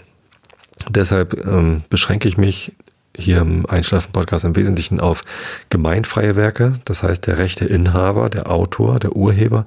[0.90, 2.74] deshalb ähm, beschränke ich mich
[3.16, 5.24] hier im Einschlafen-Podcast im Wesentlichen auf
[5.70, 6.76] gemeinfreie Werke.
[6.86, 9.66] Das heißt, der rechte Inhaber, der Autor, der Urheber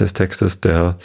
[0.00, 0.96] des Textes, der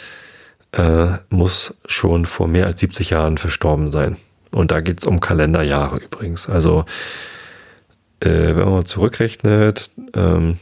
[0.76, 4.16] äh, muss schon vor mehr als 70 Jahren verstorben sein.
[4.50, 6.48] Und da geht es um Kalenderjahre übrigens.
[6.48, 6.84] Also
[8.20, 10.58] äh, wenn man zurückrechnet, ähm,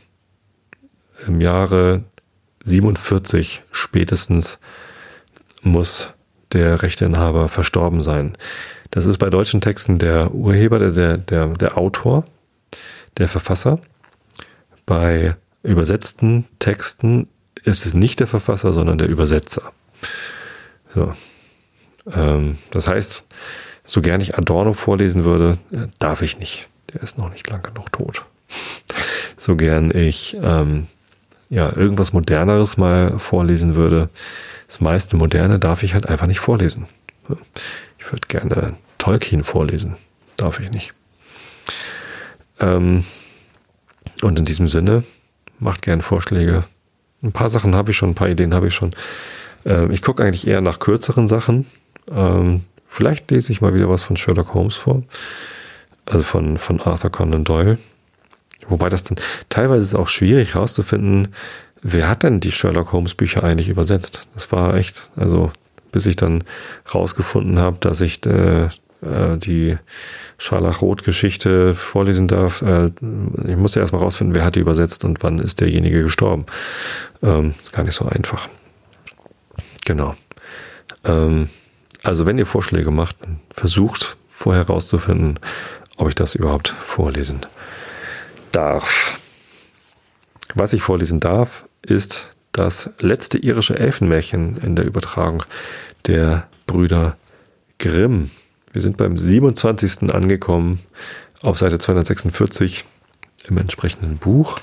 [1.26, 2.02] im Jahre
[2.64, 4.58] 47 spätestens
[5.62, 6.10] muss
[6.52, 8.32] der Rechteinhaber verstorben sein.
[8.90, 12.26] Das ist bei deutschen Texten der Urheber, der, der, der Autor,
[13.16, 13.78] der Verfasser.
[14.84, 17.28] Bei übersetzten Texten
[17.64, 19.72] ist es nicht der Verfasser, sondern der Übersetzer.
[20.94, 21.14] So.
[22.12, 23.24] Ähm, das heißt,
[23.84, 25.59] so gern ich Adorno vorlesen würde,
[25.98, 26.68] darf ich nicht.
[26.92, 28.24] Der ist noch nicht lang genug tot.
[29.36, 30.86] so gern ich ähm,
[31.48, 34.09] ja irgendwas Moderneres mal vorlesen würde,
[34.66, 36.86] das meiste Moderne darf ich halt einfach nicht vorlesen.
[37.98, 39.96] Ich würde gerne Tolkien vorlesen,
[40.36, 40.94] darf ich nicht.
[42.61, 43.05] Ähm,
[44.22, 45.05] und in diesem Sinne,
[45.59, 46.64] macht gerne Vorschläge.
[47.22, 48.90] Ein paar Sachen habe ich schon, ein paar Ideen habe ich schon.
[49.64, 51.66] Ähm, ich gucke eigentlich eher nach kürzeren Sachen.
[52.10, 55.02] Ähm, vielleicht lese ich mal wieder was von Sherlock Holmes vor.
[56.06, 57.78] Also von, von Arthur Conan Doyle.
[58.68, 61.28] Wobei das dann teilweise ist auch schwierig herauszufinden,
[61.82, 64.26] wer hat denn die Sherlock Holmes Bücher eigentlich übersetzt?
[64.34, 65.52] Das war echt, also
[65.90, 66.44] bis ich dann
[66.92, 68.64] rausgefunden habe, dass ich äh,
[69.02, 69.76] äh, die
[70.38, 72.62] Scharlachrot-Geschichte vorlesen darf.
[72.62, 72.90] Äh,
[73.46, 76.46] ich musste erstmal rausfinden, wer hat die übersetzt und wann ist derjenige gestorben.
[77.22, 78.48] Ähm, ist gar nicht so einfach.
[79.84, 80.14] Genau.
[81.04, 81.48] Ähm,
[82.02, 83.16] also wenn ihr Vorschläge macht,
[83.54, 85.38] versucht vorher rauszufinden,
[85.96, 87.40] ob ich das überhaupt vorlesen
[88.50, 89.18] darf.
[90.54, 95.42] Was ich vorlesen darf, ist das letzte irische Elfenmärchen in der Übertragung
[96.06, 97.16] der Brüder
[97.78, 98.30] Grimm.
[98.72, 100.12] Wir sind beim 27.
[100.12, 100.80] angekommen
[101.42, 102.84] auf Seite 246
[103.48, 104.58] im entsprechenden Buch.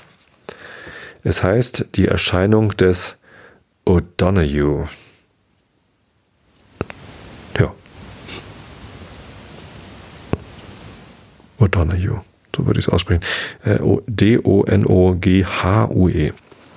[1.22, 3.16] Es heißt die Erscheinung des
[3.84, 4.88] O'Donoghue.
[7.58, 7.74] Ja.
[11.60, 12.20] O'Donoghue,
[12.56, 13.22] so würde ich es aussprechen.
[13.64, 14.72] Äh, D-O-N-O-G-H-U-E.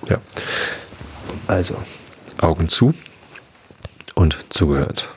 [0.09, 0.17] Ja.
[1.47, 1.75] Also,
[2.37, 2.93] Augen zu
[4.15, 5.09] und zugehört.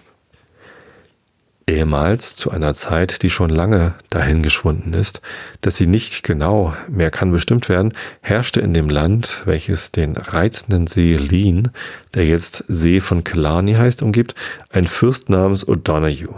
[1.68, 5.20] Ehemals zu einer Zeit, die schon lange dahingeschwunden ist,
[5.62, 10.86] dass sie nicht genau mehr kann bestimmt werden, herrschte in dem Land, welches den reizenden
[10.86, 11.72] See Lean,
[12.14, 14.36] der jetzt See von Killarney heißt, umgibt,
[14.70, 16.36] ein Fürst namens O'Donoghue.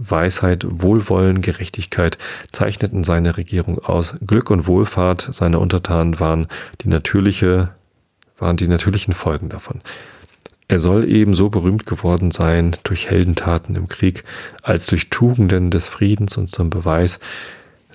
[0.00, 2.16] Weisheit, Wohlwollen, Gerechtigkeit
[2.52, 4.14] zeichneten seine Regierung aus.
[4.26, 6.46] Glück und Wohlfahrt seiner Untertanen waren
[6.80, 7.70] die natürliche,
[8.38, 9.82] waren die natürlichen Folgen davon.
[10.68, 14.24] Er soll ebenso berühmt geworden sein durch Heldentaten im Krieg
[14.62, 17.18] als durch Tugenden des Friedens und zum Beweis,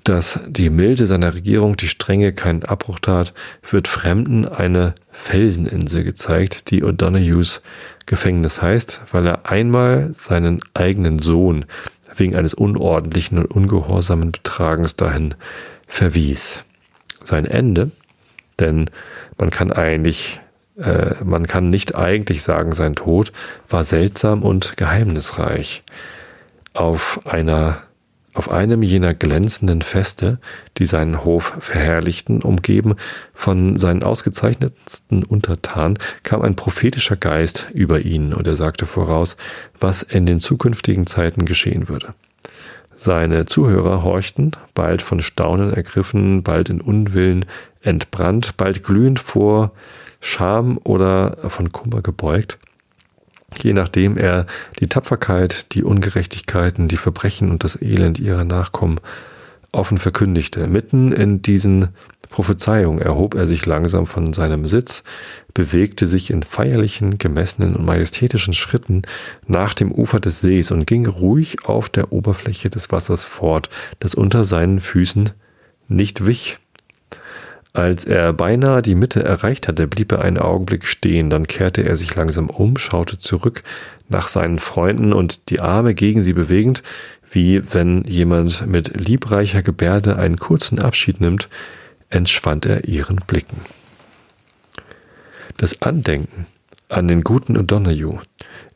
[0.03, 3.33] dass die Milde seiner Regierung die Strenge keinen Abbruch tat,
[3.69, 7.61] wird Fremden eine Felseninsel gezeigt, die O'Donoghues
[8.05, 11.65] Gefängnis heißt, weil er einmal seinen eigenen Sohn
[12.15, 15.35] wegen eines unordentlichen und ungehorsamen Betragens dahin
[15.87, 16.63] verwies.
[17.23, 17.91] Sein Ende,
[18.59, 18.89] denn
[19.37, 20.39] man kann eigentlich
[20.77, 23.31] äh, man kann nicht eigentlich sagen, sein Tod
[23.69, 25.83] war seltsam und geheimnisreich.
[26.73, 27.83] Auf einer
[28.35, 30.39] auf einem jener glänzenden Feste,
[30.77, 32.95] die seinen Hof verherrlichten, umgeben
[33.33, 39.37] von seinen ausgezeichnetsten Untertanen, kam ein prophetischer Geist über ihn und er sagte voraus,
[39.79, 42.13] was in den zukünftigen Zeiten geschehen würde.
[42.97, 47.45] Seine Zuhörer horchten, bald von Staunen ergriffen, bald in Unwillen
[47.81, 49.71] entbrannt, bald glühend vor
[50.19, 52.57] Scham oder von Kummer gebeugt,
[53.61, 54.45] je nachdem er
[54.79, 58.99] die Tapferkeit, die Ungerechtigkeiten, die Verbrechen und das Elend ihrer Nachkommen
[59.71, 60.67] offen verkündigte.
[60.67, 61.89] Mitten in diesen
[62.29, 65.03] Prophezeiungen erhob er sich langsam von seinem Sitz,
[65.53, 69.03] bewegte sich in feierlichen, gemessenen und majestätischen Schritten
[69.47, 73.69] nach dem Ufer des Sees und ging ruhig auf der Oberfläche des Wassers fort,
[73.99, 75.31] das unter seinen Füßen
[75.87, 76.57] nicht wich,
[77.75, 81.95] als er beinahe die Mitte erreicht hatte, blieb er einen Augenblick stehen, dann kehrte er
[81.95, 83.63] sich langsam um, schaute zurück
[84.07, 86.83] nach seinen Freunden und die Arme gegen sie bewegend,
[87.29, 91.49] wie wenn jemand mit liebreicher Gebärde einen kurzen Abschied nimmt,
[92.09, 93.61] entschwand er ihren Blicken.
[95.57, 96.45] Das Andenken
[96.89, 98.19] an den guten O'Donoghue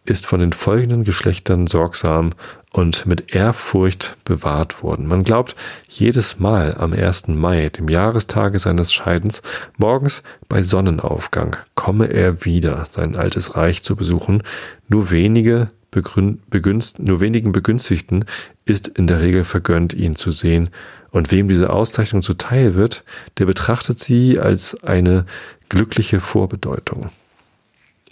[0.06, 2.32] ist von den folgenden Geschlechtern sorgsam
[2.72, 5.08] und mit Ehrfurcht bewahrt worden.
[5.08, 5.56] Man glaubt,
[5.90, 7.28] jedes Mal am 1.
[7.30, 9.42] Mai, dem Jahrestage seines Scheidens,
[9.78, 14.44] morgens bei Sonnenaufgang komme er wieder, sein altes Reich zu besuchen.
[14.88, 18.26] Nur wenige begünst, nur wenigen Begünstigten
[18.66, 20.70] ist in der Regel vergönnt, ihn zu sehen.
[21.10, 23.04] Und wem diese Auszeichnung zuteil wird,
[23.40, 25.26] der betrachtet sie als eine
[25.70, 27.10] glückliche Vorbedeutung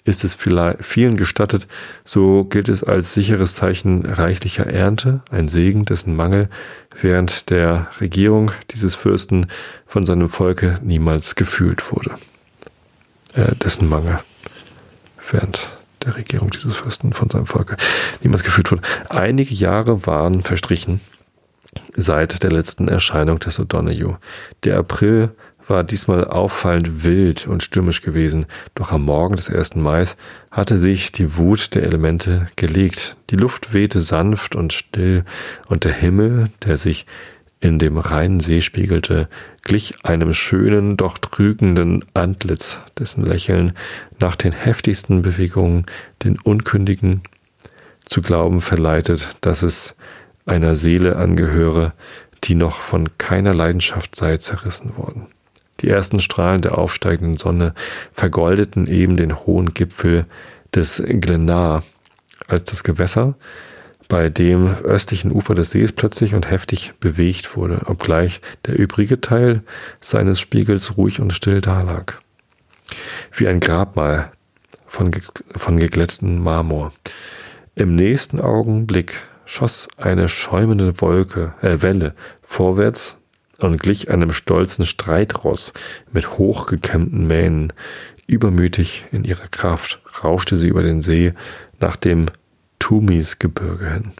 [0.08, 0.38] ist es
[0.82, 1.68] vielen gestattet,
[2.06, 6.50] so gilt es als sicheres Zeichen reichlicher Ernte, ein Segen, dessen Mangel
[7.00, 9.48] während der Regierung dieses Fürsten
[9.86, 12.16] von seinem Volke niemals gefühlt wurde.
[13.34, 14.20] Äh, dessen Mangel
[15.30, 15.70] während
[16.06, 17.76] der Regierung dieses Fürsten von seinem Volke
[18.22, 18.82] niemals gefühlt wurde.
[19.10, 21.02] Einige Jahre waren verstrichen
[21.96, 24.18] seit der letzten Erscheinung des O'Donoghue.
[24.64, 25.32] Der April
[25.70, 28.46] war diesmal auffallend wild und stürmisch gewesen,
[28.76, 29.76] doch am Morgen des 1.
[29.76, 30.04] Mai
[30.52, 33.18] hatte sich die Wut der Elemente gelegt.
[33.30, 35.24] Die Luft wehte sanft und still,
[35.68, 37.06] und der Himmel, der sich
[37.60, 39.30] in dem reinen See spiegelte,
[39.64, 43.74] glich einem schönen, doch trügenden Antlitz, dessen Lächeln
[44.20, 45.86] nach den heftigsten Bewegungen
[46.24, 47.22] den Unkündigen
[48.06, 49.96] zu glauben verleitet, dass es
[50.46, 51.94] einer Seele angehöre,
[52.44, 55.28] die noch von keiner Leidenschaft sei zerrissen worden.
[55.82, 57.74] Die ersten Strahlen der aufsteigenden Sonne
[58.14, 60.26] vergoldeten eben den hohen Gipfel
[60.74, 61.84] des Glenar,
[62.48, 63.36] als das Gewässer
[64.08, 69.64] bei dem östlichen Ufer des Sees plötzlich und heftig bewegt wurde, obgleich der übrige Teil
[70.00, 72.20] seines Spiegels ruhig und still dalag.
[73.34, 74.32] Wie ein Grabmal
[74.86, 75.22] von, ge
[75.56, 76.94] von geglätteten Marmor.
[77.76, 79.16] Im nächsten Augenblick
[79.46, 83.17] schoss eine schäumende Wolke, äh, Welle vorwärts
[83.60, 85.74] und glich einem stolzen Streitross
[86.12, 87.74] mit hochgekämmten Mähnen.
[88.28, 91.34] Übermütig in ihrer Kraft rauschte sie über den See
[91.80, 92.26] nach dem
[92.80, 94.12] Tumis-Gebirge hin.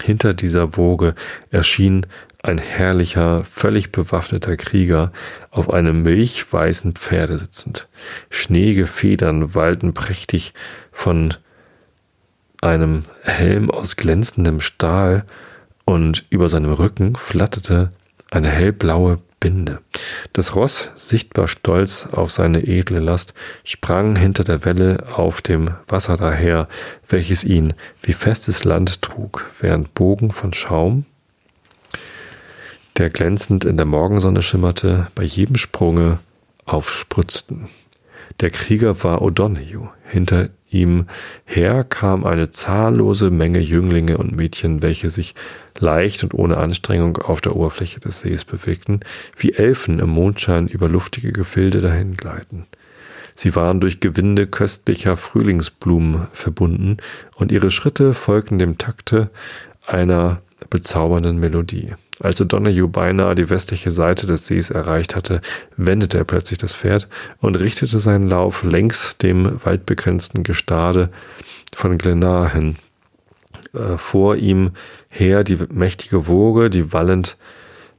[0.00, 1.14] Hinter dieser Woge
[1.50, 2.06] erschien
[2.42, 5.12] ein herrlicher, völlig bewaffneter Krieger
[5.50, 7.88] auf einem milchweißen Pferde sitzend.
[8.30, 10.54] Schneege Federn wallten prächtig
[10.90, 11.34] von
[12.60, 15.24] einem Helm aus glänzendem Stahl
[15.84, 17.92] und über seinem Rücken flatterte
[18.32, 19.80] eine hellblaue Binde.
[20.32, 26.16] Das Ross, sichtbar stolz auf seine edle Last, sprang hinter der Welle auf dem Wasser
[26.16, 26.68] daher,
[27.08, 31.04] welches ihn wie festes Land trug, während Bogen von Schaum,
[32.96, 36.18] der glänzend in der Morgensonne schimmerte, bei jedem Sprunge
[36.64, 37.68] aufspritzten.
[38.40, 39.88] Der Krieger war O'Donoghue.
[40.04, 41.06] Hinter ihm
[41.44, 45.34] her kam eine zahllose Menge Jünglinge und Mädchen, welche sich
[45.78, 49.00] leicht und ohne Anstrengung auf der Oberfläche des Sees bewegten,
[49.36, 52.66] wie Elfen im Mondschein über luftige Gefilde dahingleiten.
[53.34, 56.98] Sie waren durch Gewinde köstlicher Frühlingsblumen verbunden
[57.34, 59.30] und ihre Schritte folgten dem Takte
[59.86, 60.42] einer
[60.72, 61.92] bezaubernden Melodie.
[62.20, 65.42] Als O'Donoghue beinahe die westliche Seite des Sees erreicht hatte,
[65.76, 67.08] wendete er plötzlich das Pferd
[67.40, 71.10] und richtete seinen Lauf längs dem waldbegrenzten Gestade
[71.74, 72.76] von Glenar hin.
[73.74, 74.70] Äh, vor ihm
[75.10, 77.36] her die mächtige Woge, die wallend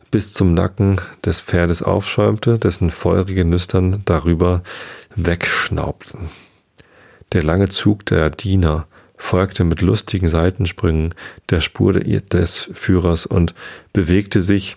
[0.09, 4.63] bis zum Nacken des Pferdes aufschäumte, dessen feurige Nüstern darüber
[5.15, 6.29] wegschnaubten.
[7.33, 8.87] Der lange Zug der Diener
[9.23, 11.15] folgte mit lustigen Seitensprüngen
[11.49, 13.55] der Spur des Führers und
[13.93, 14.75] bewegte sich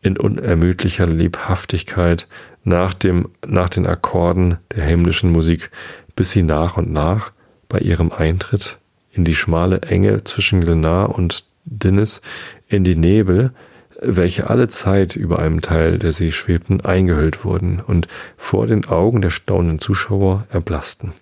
[0.00, 2.28] in unermüdlicher Lebhaftigkeit
[2.62, 5.70] nach, dem, nach den Akkorden der himmlischen Musik,
[6.14, 7.32] bis sie nach und nach
[7.68, 8.78] bei ihrem Eintritt
[9.12, 12.22] in die schmale Enge zwischen Glenar und Dinnis
[12.68, 13.52] in die Nebel,
[14.00, 19.20] welche alle Zeit über einem Teil der See schwebten, eingehüllt wurden und vor den Augen
[19.20, 21.12] der staunenden Zuschauer erblassten.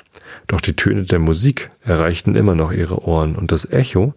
[0.47, 4.15] Doch die Töne der Musik erreichten immer noch ihre Ohren und das Echo,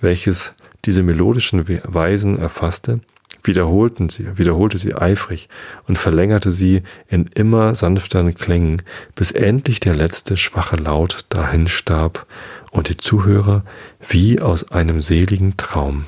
[0.00, 3.00] welches diese melodischen Weisen erfasste,
[3.42, 5.48] wiederholten sie, wiederholte sie eifrig
[5.86, 8.82] und verlängerte sie in immer sanfteren Klängen,
[9.14, 12.26] bis endlich der letzte schwache Laut dahin starb
[12.70, 13.62] und die Zuhörer
[14.06, 16.06] wie aus einem seligen Traum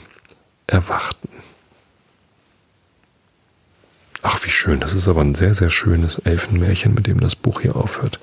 [0.66, 1.28] erwachten.
[4.22, 7.61] Ach, wie schön, das ist aber ein sehr, sehr schönes Elfenmärchen, mit dem das Buch
[7.61, 8.18] hier aufhört.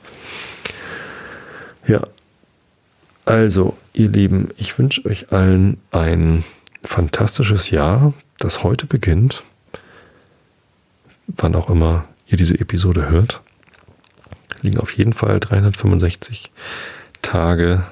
[1.85, 2.01] Ja,
[3.25, 6.43] also, ihr Lieben, ich wünsche euch allen ein
[6.83, 9.43] fantastisches Jahr, das heute beginnt.
[11.27, 13.41] Wann auch immer ihr diese Episode hört,
[14.61, 16.51] liegen auf jeden Fall 365
[17.21, 17.83] Tage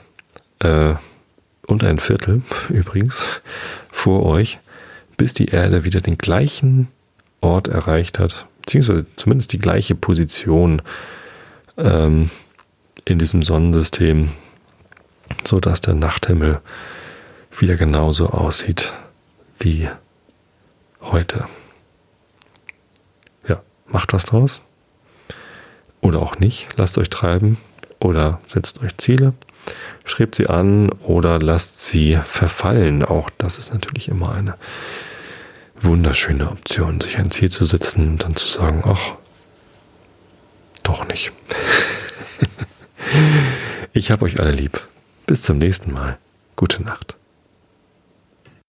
[0.59, 0.95] äh,
[1.65, 3.41] und ein Viertel übrigens
[3.89, 4.59] vor euch,
[5.15, 6.89] bis die Erde wieder den gleichen
[7.39, 10.81] Ort erreicht hat, beziehungsweise zumindest die gleiche Position
[11.77, 12.29] ähm,
[13.06, 14.32] in diesem Sonnensystem,
[15.45, 16.62] so dass der Nachthimmel
[17.58, 18.93] wieder genauso aussieht
[19.60, 19.89] wie
[21.02, 21.45] heute.
[23.47, 24.62] Ja, macht was draus.
[26.02, 26.70] Oder auch nicht.
[26.78, 27.58] Lasst euch treiben
[27.99, 29.34] oder setzt euch Ziele.
[30.06, 33.04] Schreibt sie an oder lasst sie verfallen.
[33.04, 34.58] Auch das ist natürlich immer eine
[35.80, 39.14] wunderschöne Option, sich ein Ziel zu setzen und dann zu sagen, ach,
[40.84, 41.32] doch nicht.
[43.93, 44.80] Ich habe euch alle lieb.
[45.26, 46.18] Bis zum nächsten Mal.
[46.55, 47.16] Gute Nacht.